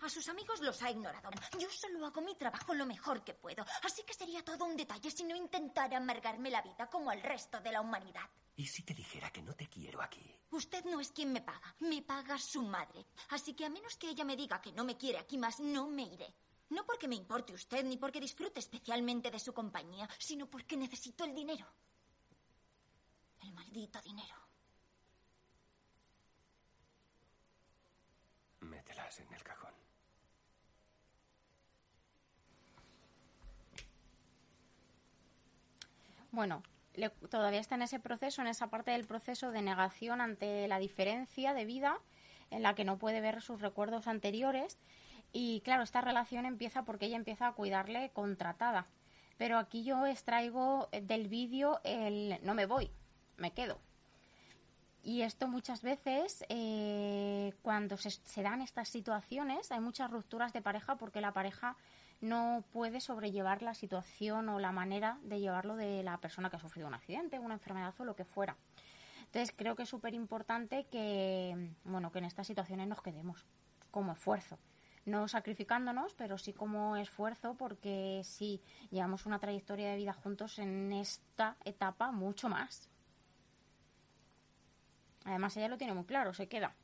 A 0.00 0.08
sus 0.08 0.28
amigos 0.28 0.60
los 0.60 0.80
ha 0.82 0.90
ignorado. 0.90 1.30
Yo 1.58 1.68
solo 1.70 2.06
hago 2.06 2.20
mi 2.20 2.36
trabajo 2.36 2.74
lo 2.74 2.86
mejor 2.86 3.24
que 3.24 3.34
puedo. 3.34 3.64
Así 3.82 4.02
que 4.04 4.14
sería 4.14 4.44
todo 4.44 4.64
un 4.64 4.76
detalle 4.76 5.10
si 5.10 5.24
no 5.24 5.34
intentara 5.34 5.96
amargarme 5.96 6.50
la 6.50 6.62
vida 6.62 6.88
como 6.88 7.10
al 7.10 7.22
resto 7.22 7.60
de 7.60 7.72
la 7.72 7.80
humanidad. 7.80 8.28
¿Y 8.56 8.66
si 8.66 8.82
te 8.82 8.94
dijera 8.94 9.30
que 9.30 9.42
no 9.42 9.54
te 9.54 9.68
quiero 9.68 10.02
aquí? 10.02 10.36
Usted 10.50 10.84
no 10.84 11.00
es 11.00 11.10
quien 11.10 11.32
me 11.32 11.40
paga. 11.40 11.74
Me 11.80 12.02
paga 12.02 12.38
su 12.38 12.62
madre. 12.62 13.06
Así 13.30 13.54
que 13.54 13.64
a 13.64 13.70
menos 13.70 13.96
que 13.96 14.10
ella 14.10 14.24
me 14.24 14.36
diga 14.36 14.60
que 14.60 14.72
no 14.72 14.84
me 14.84 14.96
quiere 14.96 15.18
aquí 15.18 15.38
más, 15.38 15.58
no 15.58 15.88
me 15.88 16.02
iré. 16.02 16.32
No 16.74 16.82
porque 16.88 17.08
me 17.08 17.16
importe 17.22 17.52
usted 17.52 17.82
ni 17.84 17.96
porque 18.02 18.20
disfrute 18.26 18.58
especialmente 18.60 19.30
de 19.30 19.38
su 19.46 19.52
compañía, 19.52 20.08
sino 20.18 20.44
porque 20.52 20.76
necesito 20.76 21.24
el 21.24 21.34
dinero. 21.34 21.66
El 23.42 23.52
maldito 23.52 24.00
dinero. 24.00 24.36
Mételas 28.60 29.20
en 29.20 29.32
el 29.34 29.42
cajón. 29.42 29.74
Bueno, 36.30 36.62
le- 36.94 37.10
todavía 37.10 37.60
está 37.60 37.74
en 37.74 37.82
ese 37.82 38.00
proceso, 38.00 38.40
en 38.40 38.48
esa 38.48 38.68
parte 38.70 38.92
del 38.92 39.06
proceso 39.06 39.50
de 39.50 39.60
negación 39.60 40.20
ante 40.22 40.66
la 40.68 40.78
diferencia 40.78 41.52
de 41.52 41.66
vida 41.66 41.98
en 42.50 42.62
la 42.62 42.74
que 42.74 42.84
no 42.84 42.98
puede 42.98 43.20
ver 43.20 43.42
sus 43.42 43.60
recuerdos 43.60 44.06
anteriores. 44.06 44.78
Y 45.32 45.60
claro, 45.62 45.82
esta 45.82 46.00
relación 46.00 46.44
empieza 46.46 46.84
porque 46.84 47.06
ella 47.06 47.16
empieza 47.16 47.48
a 47.48 47.52
cuidarle 47.52 48.10
contratada. 48.10 48.86
Pero 49.38 49.58
aquí 49.58 49.82
yo 49.82 50.06
extraigo 50.06 50.88
eh, 50.92 51.00
del 51.00 51.28
vídeo 51.28 51.80
el 51.84 52.38
no 52.42 52.54
me 52.54 52.66
voy, 52.66 52.90
me 53.36 53.52
quedo. 53.52 53.78
Y 55.02 55.22
esto 55.22 55.48
muchas 55.48 55.82
veces, 55.82 56.44
eh, 56.48 57.52
cuando 57.62 57.96
se, 57.96 58.10
se 58.10 58.42
dan 58.42 58.60
estas 58.60 58.88
situaciones, 58.88 59.72
hay 59.72 59.80
muchas 59.80 60.10
rupturas 60.10 60.52
de 60.52 60.62
pareja 60.62 60.96
porque 60.96 61.20
la 61.20 61.32
pareja 61.32 61.76
no 62.20 62.62
puede 62.70 63.00
sobrellevar 63.00 63.62
la 63.62 63.74
situación 63.74 64.48
o 64.48 64.60
la 64.60 64.70
manera 64.70 65.18
de 65.24 65.40
llevarlo 65.40 65.74
de 65.74 66.04
la 66.04 66.18
persona 66.18 66.50
que 66.50 66.56
ha 66.56 66.60
sufrido 66.60 66.86
un 66.86 66.94
accidente, 66.94 67.40
una 67.40 67.54
enfermedad 67.54 67.94
o 67.98 68.04
lo 68.04 68.14
que 68.14 68.24
fuera. 68.24 68.56
Entonces 69.26 69.52
creo 69.56 69.74
que 69.74 69.82
es 69.82 69.88
súper 69.88 70.14
importante 70.14 70.84
que, 70.84 71.70
bueno, 71.84 72.12
que 72.12 72.18
en 72.18 72.26
estas 72.26 72.46
situaciones 72.46 72.86
nos 72.86 73.02
quedemos 73.02 73.44
como 73.90 74.12
esfuerzo. 74.12 74.58
No 75.04 75.26
sacrificándonos, 75.26 76.14
pero 76.14 76.38
sí 76.38 76.52
como 76.52 76.96
esfuerzo 76.96 77.54
porque 77.54 78.22
sí 78.24 78.62
llevamos 78.90 79.26
una 79.26 79.40
trayectoria 79.40 79.90
de 79.90 79.96
vida 79.96 80.12
juntos 80.12 80.58
en 80.58 80.92
esta 80.92 81.56
etapa 81.64 82.12
mucho 82.12 82.48
más. 82.48 82.88
Además, 85.24 85.56
ella 85.56 85.68
lo 85.68 85.78
tiene 85.78 85.94
muy 85.94 86.04
claro, 86.04 86.32
se 86.34 86.48
queda. 86.48 86.74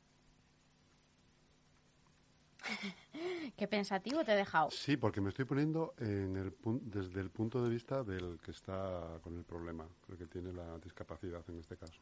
Qué 3.57 3.67
pensativo 3.67 4.23
te 4.23 4.33
he 4.33 4.35
dejado. 4.35 4.69
Sí, 4.71 4.97
porque 4.97 5.21
me 5.21 5.29
estoy 5.29 5.45
poniendo 5.45 5.93
en 5.97 6.35
el 6.35 6.55
desde 6.81 7.21
el 7.21 7.29
punto 7.29 7.63
de 7.63 7.69
vista 7.69 8.03
del 8.03 8.39
que 8.41 8.51
está 8.51 9.19
con 9.21 9.37
el 9.37 9.43
problema, 9.43 9.87
el 10.09 10.17
que 10.17 10.25
tiene 10.27 10.53
la 10.53 10.77
discapacidad 10.79 11.43
en 11.49 11.59
este 11.59 11.77
caso, 11.77 11.99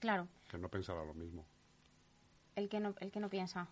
Claro, 0.00 0.28
que 0.48 0.58
no 0.58 0.68
pensará 0.68 1.04
lo 1.04 1.14
mismo, 1.14 1.46
el 2.54 2.68
que 2.68 2.80
no, 2.80 2.94
el 3.00 3.10
que 3.10 3.20
no 3.20 3.30
piensa. 3.30 3.68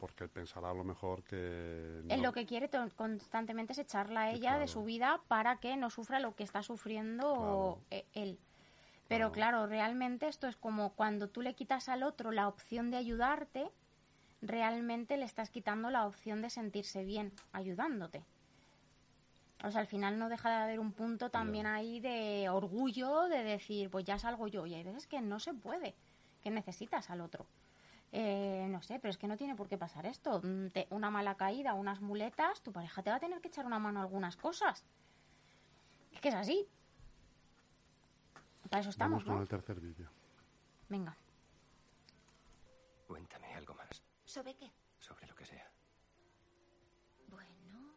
Porque 0.00 0.24
él 0.24 0.30
pensará 0.30 0.70
a 0.70 0.74
lo 0.74 0.82
mejor 0.82 1.22
que... 1.22 2.00
Él 2.08 2.16
no- 2.16 2.22
lo 2.28 2.32
que 2.32 2.46
quiere 2.46 2.68
constantemente 2.96 3.74
es 3.74 3.78
echarla 3.78 4.22
a 4.22 4.30
ella 4.32 4.58
de 4.58 4.66
su 4.66 4.82
vida 4.82 5.20
para 5.28 5.56
que 5.60 5.76
no 5.76 5.90
sufra 5.90 6.18
lo 6.18 6.34
que 6.34 6.42
está 6.42 6.62
sufriendo 6.64 7.34
Claro. 7.34 7.80
e- 7.90 8.06
él. 8.14 8.38
Pero 9.06 9.30
claro, 9.32 9.66
realmente 9.66 10.26
esto 10.28 10.46
es 10.48 10.56
como 10.56 10.94
cuando 10.94 11.28
tú 11.28 11.42
le 11.42 11.54
quitas 11.54 11.88
al 11.88 12.02
otro 12.02 12.30
la 12.32 12.48
opción 12.48 12.90
de 12.90 12.96
ayudarte, 12.96 13.70
realmente 14.40 15.16
le 15.16 15.24
estás 15.24 15.50
quitando 15.50 15.90
la 15.90 16.06
opción 16.06 16.40
de 16.42 16.48
sentirse 16.50 17.04
bien 17.04 17.32
ayudándote. 17.52 18.24
O 19.62 19.70
sea, 19.70 19.82
al 19.82 19.86
final 19.86 20.18
no 20.18 20.28
deja 20.30 20.48
de 20.48 20.62
haber 20.62 20.80
un 20.80 20.92
punto 20.92 21.28
también 21.28 21.66
ahí 21.66 22.00
de 22.00 22.48
orgullo, 22.48 23.24
de 23.28 23.42
decir, 23.42 23.90
pues 23.90 24.06
ya 24.06 24.18
salgo 24.18 24.48
yo. 24.48 24.64
Y 24.64 24.74
hay 24.74 24.84
veces 24.84 25.06
que 25.06 25.20
no 25.20 25.38
se 25.38 25.52
puede, 25.52 25.94
que 26.42 26.50
necesitas 26.50 27.10
al 27.10 27.20
otro. 27.20 27.44
Eh, 28.12 28.66
no 28.68 28.82
sé, 28.82 28.98
pero 28.98 29.10
es 29.10 29.18
que 29.18 29.28
no 29.28 29.36
tiene 29.36 29.54
por 29.54 29.68
qué 29.68 29.78
pasar 29.78 30.04
esto. 30.06 30.40
Mm, 30.42 30.68
te- 30.68 30.86
una 30.90 31.10
mala 31.10 31.36
caída, 31.36 31.74
unas 31.74 32.00
muletas, 32.00 32.60
tu 32.62 32.72
pareja 32.72 33.02
te 33.02 33.10
va 33.10 33.16
a 33.16 33.20
tener 33.20 33.40
que 33.40 33.48
echar 33.48 33.66
una 33.66 33.78
mano 33.78 34.00
a 34.00 34.02
algunas 34.02 34.36
cosas. 34.36 34.84
Es 36.12 36.20
que 36.20 36.28
es 36.28 36.34
así. 36.34 36.68
Para 38.68 38.80
eso 38.80 38.90
estamos, 38.90 39.18
Vamos 39.18 39.24
con 39.24 39.36
¿no? 39.36 39.42
el 39.42 39.48
tercer 39.48 39.80
vídeo. 39.80 40.08
Venga. 40.88 41.16
Cuéntame 43.06 43.52
algo 43.54 43.74
más 43.74 44.02
¿Sobre 44.24 44.54
qué? 44.54 44.70
sobre 45.00 45.26
lo 45.26 45.34
que 45.34 45.44
sea. 45.46 45.68
Bueno, 47.28 47.94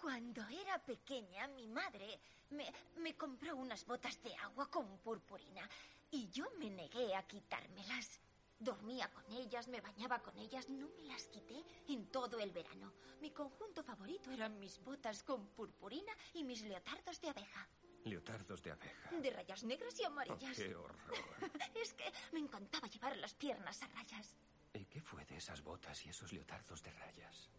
cuando 0.00 0.42
era 0.48 0.78
pequeña, 0.78 1.46
mi 1.48 1.66
madre 1.68 2.18
me, 2.50 2.72
me 2.98 3.14
compró 3.16 3.56
unas 3.56 3.84
botas 3.86 4.22
de 4.22 4.34
agua 4.36 4.70
con 4.70 4.98
purpurina 4.98 5.68
y 6.10 6.28
yo 6.30 6.46
me 6.58 6.70
negué 6.70 7.14
a 7.14 7.22
quitármelas. 7.26 8.20
Dormía 8.58 9.10
con 9.12 9.30
ellas, 9.32 9.68
me 9.68 9.80
bañaba 9.80 10.20
con 10.22 10.36
ellas, 10.38 10.68
no 10.68 10.88
me 10.96 11.04
las 11.04 11.26
quité 11.28 11.62
en 11.88 12.06
todo 12.10 12.38
el 12.38 12.50
verano. 12.52 12.92
Mi 13.20 13.30
conjunto 13.30 13.82
favorito 13.82 14.30
eran 14.30 14.58
mis 14.58 14.78
botas 14.82 15.22
con 15.22 15.48
purpurina 15.48 16.12
y 16.32 16.44
mis 16.44 16.62
leotardos 16.62 17.20
de 17.20 17.28
abeja, 17.30 17.68
Leotardos 18.04 18.62
de 18.62 18.70
abeja. 18.72 19.10
de 19.10 19.30
rayas 19.30 19.64
negras 19.64 19.98
y 19.98 20.04
Oh, 20.04 20.06
amarillas. 20.08 20.56
¡Qué 20.56 20.74
horror! 20.74 20.96
Es 21.74 21.94
que 21.94 22.10
me 22.32 22.40
encantaba 22.40 22.86
llevar 22.88 23.16
las 23.16 23.34
piernas 23.34 23.82
a 23.82 23.86
rayas. 23.88 24.34
¿Y 24.72 24.84
qué 24.86 25.00
fue 25.00 25.24
de 25.24 25.36
esas 25.36 25.62
botas 25.62 26.04
y 26.06 26.10
esos 26.10 26.32
leotardos 26.32 26.82
de 26.82 26.90
rayas? 26.92 27.50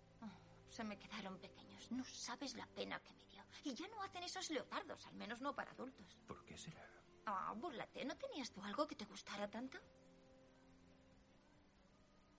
Se 0.69 0.83
me 0.83 0.97
quedaron 0.97 1.37
pequeños. 1.39 1.89
No 1.91 2.03
sabes 2.03 2.55
la 2.55 2.65
pena 2.67 2.99
que 3.01 3.13
me 3.13 3.25
dio. 3.27 3.43
Y 3.63 3.73
ya 3.75 3.87
no 3.87 4.01
hacen 4.01 4.23
esos 4.23 4.49
leotardos, 4.49 5.05
al 5.05 5.15
menos 5.15 5.39
no 5.39 5.55
para 5.55 5.71
adultos. 5.71 6.17
¿Por 6.27 6.43
qué 6.43 6.57
será? 6.57 6.85
Ah, 7.25 7.53
búrlate. 7.55 8.03
¿No 8.03 8.17
tenías 8.17 8.51
tú 8.51 8.61
algo 8.63 8.85
que 8.87 8.95
te 8.95 9.05
gustara 9.05 9.49
tanto? 9.49 9.77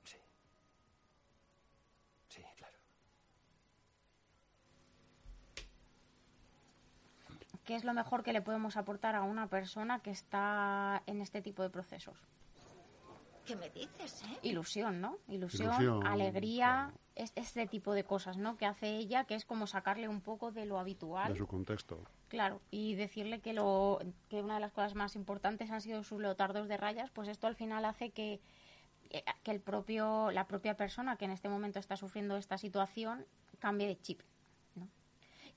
Sí. 0.05 0.19
Sí, 2.29 2.43
claro. 2.57 2.77
¿Qué 7.67 7.75
es 7.75 7.85
lo 7.85 7.93
mejor 7.93 8.23
que 8.23 8.33
le 8.33 8.41
podemos 8.43 8.77
aportar 8.77 9.17
a 9.17 9.25
una 9.25 9.49
persona 9.49 9.99
que 9.99 10.11
está 10.13 11.03
en 11.07 11.21
este 11.21 11.43
tipo 11.43 11.65
de 11.65 11.69
procesos? 11.69 12.17
¿Qué 13.45 13.57
me 13.57 13.71
dices, 13.71 14.23
eh? 14.23 14.39
Ilusión, 14.43 15.01
¿no? 15.01 15.19
Ilusión, 15.29 15.73
Ilusión, 15.75 16.07
alegría, 16.07 16.91
claro. 16.91 17.01
es, 17.17 17.33
este 17.35 17.67
tipo 17.67 17.93
de 17.93 18.05
cosas, 18.05 18.37
¿no? 18.37 18.57
Que 18.57 18.67
hace 18.67 18.97
ella, 18.97 19.25
que 19.25 19.35
es 19.35 19.45
como 19.45 19.67
sacarle 19.67 20.09
un 20.09 20.21
poco 20.21 20.53
de 20.53 20.65
lo 20.65 20.79
habitual. 20.79 21.33
De 21.33 21.39
su 21.39 21.49
contexto. 21.49 22.01
Claro, 22.29 22.61
y 22.71 22.95
decirle 22.95 23.41
que, 23.41 23.53
lo, 23.53 24.01
que 24.29 24.43
una 24.43 24.55
de 24.55 24.61
las 24.61 24.73
cosas 24.73 24.95
más 24.95 25.17
importantes 25.17 25.71
han 25.73 25.81
sido 25.81 26.05
sus 26.05 26.21
leotardos 26.21 26.69
de 26.69 26.77
rayas, 26.77 27.11
pues 27.11 27.29
esto 27.29 27.49
al 27.49 27.57
final 27.57 27.85
hace 27.85 28.11
que, 28.11 28.41
eh, 29.11 29.25
que 29.43 29.51
el 29.51 29.61
propio, 29.61 30.31
la 30.31 30.47
propia 30.47 30.77
persona 30.77 31.17
que 31.17 31.25
en 31.25 31.33
este 31.33 31.49
momento 31.49 31.81
está 31.81 31.97
sufriendo 31.97 32.37
esta 32.37 32.59
situación 32.59 33.27
cambie 33.59 33.89
de 33.89 34.01
chip. 34.01 34.23
¿no? 34.77 34.89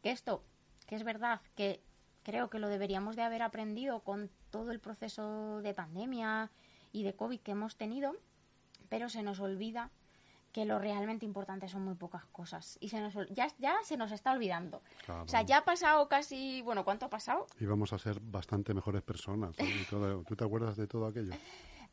Que 0.01 0.11
esto, 0.11 0.43
que 0.87 0.95
es 0.95 1.03
verdad 1.03 1.41
que 1.55 1.81
creo 2.29 2.49
que 2.51 2.59
lo 2.59 2.67
deberíamos 2.67 3.15
de 3.15 3.23
haber 3.23 3.41
aprendido 3.41 4.01
con 4.01 4.29
todo 4.51 4.71
el 4.71 4.79
proceso 4.79 5.61
de 5.61 5.73
pandemia 5.73 6.51
y 6.91 7.01
de 7.01 7.15
COVID 7.15 7.39
que 7.39 7.51
hemos 7.51 7.75
tenido, 7.75 8.15
pero 8.87 9.09
se 9.09 9.23
nos 9.23 9.39
olvida 9.39 9.89
que 10.51 10.65
lo 10.65 10.77
realmente 10.77 11.25
importante 11.25 11.67
son 11.67 11.83
muy 11.83 11.95
pocas 11.95 12.25
cosas. 12.25 12.77
Y 12.81 12.89
se 12.89 13.01
nos, 13.01 13.15
ya, 13.31 13.47
ya 13.57 13.77
se 13.83 13.97
nos 13.97 14.11
está 14.11 14.31
olvidando. 14.31 14.83
Claro. 15.05 15.23
O 15.23 15.27
sea, 15.27 15.41
ya 15.41 15.57
ha 15.57 15.65
pasado 15.65 16.07
casi, 16.07 16.61
bueno, 16.61 16.85
¿cuánto 16.85 17.07
ha 17.07 17.09
pasado? 17.09 17.47
Y 17.59 17.65
vamos 17.65 17.93
a 17.93 17.97
ser 17.97 18.19
bastante 18.19 18.75
mejores 18.75 19.01
personas. 19.01 19.55
¿Tú 19.89 20.35
te 20.35 20.43
acuerdas 20.43 20.77
de 20.77 20.87
todo 20.87 21.07
aquello? 21.07 21.33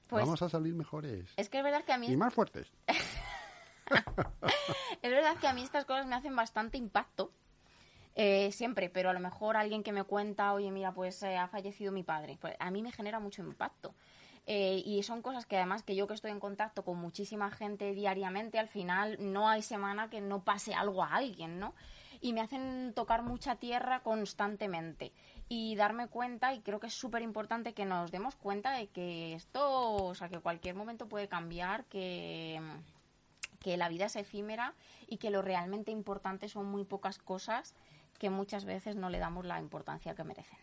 Pues 0.08 0.24
vamos 0.24 0.40
a 0.40 0.48
salir 0.48 0.72
mejores. 0.72 1.34
es 1.36 1.48
que 1.48 1.58
es 1.58 1.64
verdad 1.64 1.84
que 1.84 1.92
a 1.92 1.98
mí 1.98 2.06
Y 2.06 2.16
más 2.16 2.32
fuertes. 2.32 2.72
es 5.02 5.10
verdad 5.10 5.36
que 5.40 5.48
a 5.48 5.52
mí 5.52 5.64
estas 5.64 5.84
cosas 5.84 6.06
me 6.06 6.14
hacen 6.14 6.36
bastante 6.36 6.78
impacto. 6.78 7.32
Eh, 8.18 8.50
siempre, 8.50 8.88
pero 8.88 9.10
a 9.10 9.12
lo 9.12 9.20
mejor 9.20 9.58
alguien 9.58 9.82
que 9.82 9.92
me 9.92 10.02
cuenta, 10.02 10.54
oye, 10.54 10.70
mira, 10.70 10.92
pues 10.92 11.22
eh, 11.22 11.36
ha 11.36 11.48
fallecido 11.48 11.92
mi 11.92 12.02
padre, 12.02 12.38
pues 12.40 12.56
a 12.58 12.70
mí 12.70 12.80
me 12.82 12.90
genera 12.90 13.20
mucho 13.20 13.42
impacto. 13.42 13.94
Eh, 14.46 14.82
y 14.86 15.02
son 15.02 15.20
cosas 15.20 15.44
que 15.44 15.56
además 15.56 15.82
que 15.82 15.94
yo 15.94 16.06
que 16.06 16.14
estoy 16.14 16.30
en 16.30 16.40
contacto 16.40 16.82
con 16.82 16.96
muchísima 16.96 17.50
gente 17.50 17.92
diariamente, 17.92 18.58
al 18.58 18.68
final 18.68 19.18
no 19.20 19.50
hay 19.50 19.60
semana 19.60 20.08
que 20.08 20.22
no 20.22 20.42
pase 20.44 20.72
algo 20.72 21.04
a 21.04 21.14
alguien, 21.14 21.58
¿no? 21.58 21.74
Y 22.22 22.32
me 22.32 22.40
hacen 22.40 22.94
tocar 22.94 23.22
mucha 23.22 23.56
tierra 23.56 24.00
constantemente 24.00 25.12
y 25.50 25.76
darme 25.76 26.08
cuenta, 26.08 26.54
y 26.54 26.60
creo 26.60 26.80
que 26.80 26.86
es 26.86 26.94
súper 26.94 27.20
importante 27.20 27.74
que 27.74 27.84
nos 27.84 28.10
demos 28.10 28.34
cuenta 28.34 28.72
de 28.72 28.86
que 28.86 29.34
esto, 29.34 29.92
o 29.94 30.14
sea, 30.14 30.30
que 30.30 30.38
cualquier 30.38 30.74
momento 30.74 31.06
puede 31.06 31.28
cambiar, 31.28 31.84
que, 31.84 32.62
que 33.60 33.76
la 33.76 33.90
vida 33.90 34.06
es 34.06 34.16
efímera 34.16 34.72
y 35.06 35.18
que 35.18 35.30
lo 35.30 35.42
realmente 35.42 35.90
importante 35.90 36.48
son 36.48 36.66
muy 36.66 36.84
pocas 36.84 37.18
cosas 37.18 37.74
que 38.18 38.30
muchas 38.30 38.64
veces 38.64 38.96
no 38.96 39.10
le 39.10 39.18
damos 39.18 39.44
la 39.44 39.60
importancia 39.60 40.14
que 40.14 40.24
merecen. 40.24 40.58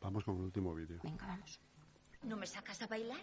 Vamos 0.00 0.24
con 0.24 0.36
el 0.36 0.42
último 0.42 0.74
vídeo. 0.74 1.00
Venga, 1.02 1.26
vamos. 1.26 1.60
¿No 2.22 2.36
me 2.36 2.46
sacas 2.46 2.80
a 2.82 2.86
bailar? 2.86 3.20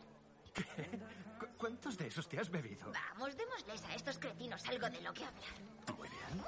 ¿Cu- 1.39 1.47
¿Cuántos 1.57 1.97
de 1.97 2.07
esos 2.07 2.27
te 2.27 2.39
has 2.39 2.49
bebido? 2.49 2.91
Vamos, 2.91 3.37
démosles 3.37 3.83
a 3.85 3.95
estos 3.95 4.17
cretinos 4.19 4.65
algo 4.67 4.89
de 4.89 5.01
lo 5.01 5.13
que 5.13 5.23
hablar. 5.25 5.95
Muy 5.97 6.09
bien. 6.09 6.43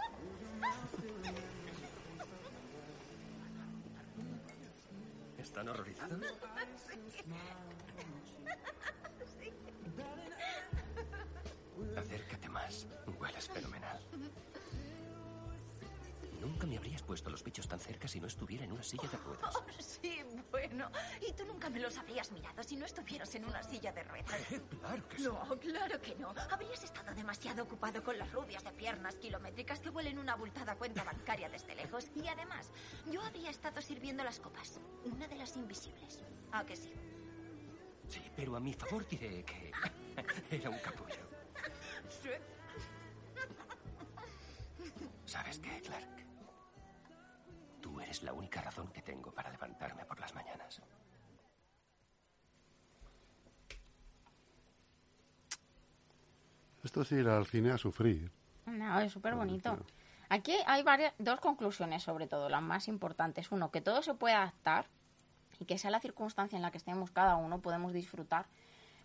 ¿Están 5.37 5.69
horrorizados? 5.69 6.21
Acércate 11.97 12.49
más. 12.49 12.87
Hueles 13.19 13.47
fenomenal. 13.49 13.99
Nunca 16.63 16.75
me 16.75 16.77
habrías 16.77 17.01
puesto 17.03 17.29
los 17.29 17.43
pechos 17.43 17.67
tan 17.67 17.77
cerca 17.77 18.07
si 18.07 18.21
no 18.21 18.27
estuviera 18.27 18.63
en 18.63 18.71
una 18.71 18.83
silla 18.83 19.09
de 19.09 19.17
ruedas. 19.17 19.53
Oh, 19.53 19.65
sí, 19.79 20.23
bueno. 20.49 20.89
Y 21.27 21.33
tú 21.33 21.43
nunca 21.43 21.69
me 21.69 21.77
los 21.77 21.97
habrías 21.97 22.31
mirado 22.31 22.63
si 22.63 22.77
no 22.77 22.85
estuvieras 22.85 23.35
en 23.35 23.43
una 23.43 23.61
silla 23.61 23.91
de 23.91 24.01
ruedas. 24.03 24.33
Claro 24.79 25.09
que 25.09 25.17
sí. 25.17 25.23
No, 25.23 25.59
claro 25.59 26.01
que 26.01 26.15
no. 26.15 26.33
Habrías 26.49 26.81
estado 26.81 27.13
demasiado 27.13 27.63
ocupado 27.63 28.01
con 28.01 28.17
las 28.17 28.31
rubias 28.31 28.63
de 28.63 28.71
piernas 28.71 29.15
kilométricas 29.17 29.81
que 29.81 29.89
huelen 29.89 30.17
una 30.19 30.33
abultada 30.33 30.75
cuenta 30.75 31.03
bancaria 31.03 31.49
desde 31.49 31.75
lejos. 31.75 32.07
Y 32.15 32.29
además, 32.29 32.71
yo 33.11 33.21
habría 33.21 33.49
estado 33.49 33.81
sirviendo 33.81 34.23
las 34.23 34.39
copas. 34.39 34.79
Una 35.03 35.27
de 35.27 35.35
las 35.35 35.57
invisibles. 35.57 36.21
¿A 36.53 36.65
que 36.65 36.77
sí? 36.77 36.93
Sí, 38.07 38.21
pero 38.37 38.55
a 38.55 38.61
mi 38.61 38.73
favor 38.73 39.05
diré 39.09 39.43
que 39.43 39.71
era 40.55 40.69
un 40.69 40.79
capullo. 40.79 41.27
¿Sabes 45.25 45.59
qué, 45.59 45.81
Clark? 45.81 46.22
Eres 48.13 48.21
la 48.21 48.33
única 48.33 48.61
razón 48.61 48.89
que 48.89 49.01
tengo 49.01 49.31
para 49.31 49.49
levantarme 49.49 50.05
por 50.05 50.19
las 50.19 50.35
mañanas. 50.35 50.79
Esto 56.83 57.01
es 57.01 57.11
ir 57.11 57.27
al 57.27 57.47
cine 57.47 57.71
a 57.71 57.79
sufrir. 57.79 58.29
No, 58.67 58.99
es 58.99 59.11
súper 59.11 59.33
bonito. 59.33 59.71
Bonito. 59.71 59.91
Aquí 60.29 60.53
hay 60.67 60.83
varias, 60.83 61.15
dos 61.17 61.39
conclusiones, 61.39 62.03
sobre 62.03 62.27
todo, 62.27 62.49
las 62.49 62.61
más 62.61 62.87
importantes. 62.87 63.51
Uno, 63.51 63.71
que 63.71 63.81
todo 63.81 64.03
se 64.03 64.13
puede 64.13 64.35
adaptar 64.35 64.85
y 65.59 65.65
que 65.65 65.79
sea 65.79 65.89
la 65.89 65.99
circunstancia 65.99 66.55
en 66.55 66.61
la 66.61 66.69
que 66.69 66.77
estemos 66.77 67.09
cada 67.09 67.35
uno, 67.37 67.61
podemos 67.61 67.93
disfrutar 67.93 68.45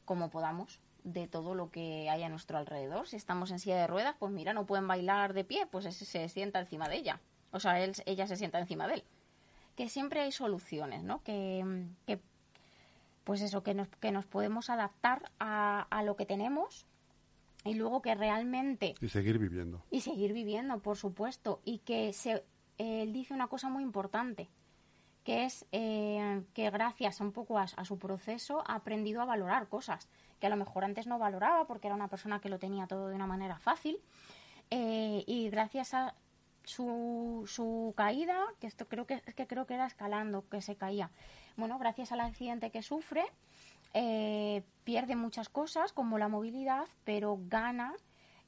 como 0.05 0.29
podamos 0.29 0.81
de 1.03 1.29
todo 1.29 1.55
lo 1.55 1.71
que 1.71 2.11
hay 2.11 2.25
a 2.25 2.29
nuestro 2.29 2.59
alrededor. 2.59 3.09
Si 3.09 3.16
estamos 3.16 3.53
en 3.53 3.59
silla 3.59 3.77
de 3.79 3.87
ruedas, 3.87 4.16
pues 4.18 4.33
mira, 4.33 4.53
no 4.53 4.66
pueden 4.66 4.87
bailar 4.87 5.33
de 5.33 5.44
pie, 5.44 5.66
pues 5.66 5.87
ese 5.87 6.05
se 6.05 6.29
sienta 6.29 6.61
encima 6.61 6.90
de 6.90 6.97
ella. 6.97 7.21
O 7.51 7.61
sea, 7.61 7.81
él, 7.83 7.93
ella 8.07 8.27
se 8.27 8.37
sienta 8.37 8.59
encima 8.59 8.87
de 8.87 8.95
él. 8.95 9.05
Que 9.77 9.89
siempre 9.89 10.21
hay 10.21 10.33
soluciones, 10.33 11.03
¿no? 11.05 11.23
Que, 11.23 11.65
que 12.07 12.21
pues 13.25 13.41
eso, 13.43 13.63
que 13.63 13.75
nos, 13.75 13.89
que 13.89 14.11
nos 14.11 14.27
podemos 14.27 14.71
adaptar 14.71 15.31
a, 15.39 15.87
a 15.91 16.03
lo 16.03 16.17
que 16.17 16.27
tenemos 16.27 16.87
y 17.65 17.75
luego 17.75 18.01
que 18.03 18.15
realmente 18.15 18.95
Y 19.01 19.09
seguir 19.09 19.39
viviendo. 19.39 19.83
y 19.91 20.01
seguir 20.01 20.33
viviendo, 20.33 20.79
por 20.81 20.97
supuesto. 20.97 21.61
Y 21.65 21.79
que 21.81 22.13
se, 22.13 22.45
él 22.79 23.13
dice 23.13 23.35
una 23.35 23.49
cosa 23.49 23.69
muy 23.69 23.83
importante, 23.83 24.49
que 25.25 25.45
es 25.45 25.67
eh, 25.73 26.43
que 26.55 26.71
gracias 26.71 27.21
un 27.21 27.33
poco 27.33 27.59
a, 27.59 27.65
a 27.65 27.85
su 27.85 27.99
proceso 27.99 28.63
ha 28.67 28.77
aprendido 28.77 29.21
a 29.21 29.27
valorar 29.27 29.69
cosas 29.69 30.09
que 30.41 30.47
a 30.47 30.51
lo 30.51 30.57
mejor 30.57 30.85
antes 30.85 31.07
no 31.07 31.19
valoraba 31.19 31.67
porque 31.67 31.89
era 31.89 31.95
una 31.97 32.09
persona 32.09 32.41
que 32.41 32.49
lo 32.49 32.59
tenía 32.59 32.87
todo 32.87 33.09
de 33.09 33.15
una 33.15 33.27
manera 33.27 33.59
fácil. 33.59 33.99
Eh, 34.71 35.25
y 35.27 35.51
gracias 35.51 35.95
a 35.95 36.15
su, 36.68 37.44
su 37.46 37.94
caída, 37.96 38.44
que 38.61 38.66
esto 38.66 38.87
creo 38.87 39.07
que 39.07 39.22
es 39.26 39.35
que 39.35 39.46
creo 39.46 39.66
que 39.66 39.74
era 39.74 39.87
escalando, 39.87 40.48
que 40.48 40.61
se 40.61 40.76
caía. 40.76 41.11
Bueno, 41.57 41.78
gracias 41.78 42.12
al 42.12 42.20
accidente 42.20 42.70
que 42.70 42.83
sufre, 42.83 43.24
eh, 43.94 44.62
pierde 44.85 45.16
muchas 45.16 45.48
cosas 45.48 45.92
como 45.92 46.18
la 46.18 46.28
movilidad, 46.28 46.87
pero 47.04 47.38
gana 47.48 47.94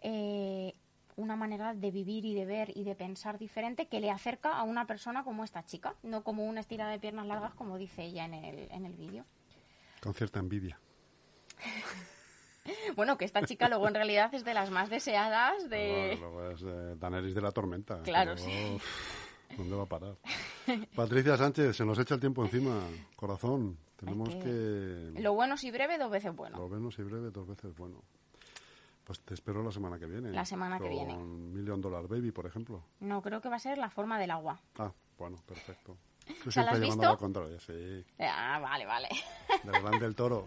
eh, 0.03 0.75
una 1.17 1.35
manera 1.35 1.75
de 1.75 1.91
vivir 1.91 2.25
y 2.25 2.35
de 2.35 2.45
ver 2.45 2.77
y 2.77 2.85
de 2.85 2.95
pensar 2.95 3.39
diferente 3.39 3.89
que 3.89 4.01
le 4.01 4.11
acerca 4.11 4.57
a 4.57 4.65
una 4.65 4.87
persona 4.87 5.25
como 5.25 5.43
esta 5.43 5.65
chica, 5.65 5.95
no 6.03 6.23
como 6.23 6.45
una 6.45 6.61
estira 6.61 6.89
de 6.89 6.99
piernas 6.99 7.27
largas 7.27 7.55
como 7.55 7.79
dice 7.79 8.05
ella 8.05 8.27
en 8.27 8.35
el, 8.35 8.71
en 8.71 8.85
el 8.85 8.93
vídeo. 8.93 9.25
Con 10.03 10.15
cierta 10.15 10.39
envidia. 10.39 10.79
Bueno, 12.97 13.17
que 13.17 13.25
esta 13.25 13.45
chica 13.45 13.69
luego 13.69 13.89
en 13.89 13.95
realidad 13.95 14.35
es 14.35 14.45
de 14.45 14.55
las 14.55 14.71
más 14.71 14.91
deseadas 14.91 15.69
de... 15.71 16.17
Luego, 16.21 16.41
luego 16.41 16.51
es 16.53 17.01
Daenerys 17.01 17.35
de 17.35 17.41
la 17.41 17.53
tormenta. 17.53 18.03
Claro, 18.03 18.37
sí. 18.37 18.73
uf, 18.75 19.57
¿Dónde 19.57 19.77
va 19.77 19.83
a 19.85 19.87
parar? 19.87 20.17
Patricia 20.95 21.37
Sánchez, 21.37 21.77
se 21.77 21.85
nos 21.85 21.99
echa 21.99 22.15
el 22.15 22.21
tiempo 22.21 22.45
encima. 22.45 22.81
Corazón, 23.17 23.79
tenemos 23.97 24.35
que... 24.37 25.13
Lo 25.21 25.35
bueno 25.35 25.57
si 25.57 25.71
breve, 25.71 25.99
dos 25.99 26.11
veces 26.11 26.35
bueno. 26.35 26.59
Lo 26.59 26.69
menos 26.69 26.99
y 26.99 27.03
breve, 27.03 27.31
dos 27.31 27.47
veces 27.47 27.75
bueno. 27.77 28.03
Pues 29.05 29.21
te 29.21 29.35
espero 29.35 29.63
la 29.63 29.73
semana 29.73 29.99
que 29.99 30.07
viene. 30.07 30.31
La 30.31 30.45
semana 30.45 30.79
que 30.79 30.89
viene. 30.89 31.15
Con 31.15 31.53
Million 31.53 31.81
Dollar 31.81 32.07
Baby, 32.07 32.31
por 32.31 32.47
ejemplo. 32.47 32.85
No, 33.01 33.21
creo 33.23 33.41
que 33.41 33.49
va 33.49 33.57
a 33.57 33.61
ser 33.61 33.79
la 33.79 33.91
forma 33.91 34.19
del 34.19 34.31
agua. 34.31 34.61
Ah, 34.79 34.93
bueno, 35.19 35.37
perfecto. 35.47 35.97
Tú 36.45 36.53
¿Se 36.53 36.63
la 36.63 36.71
has 36.71 36.81
visto? 36.81 37.19
sí. 37.59 38.05
Ah, 38.21 38.61
vale, 38.63 38.87
vale. 38.87 39.09
Del 39.65 39.83
Gran 39.83 39.99
del 39.99 40.15
Toro. 40.15 40.47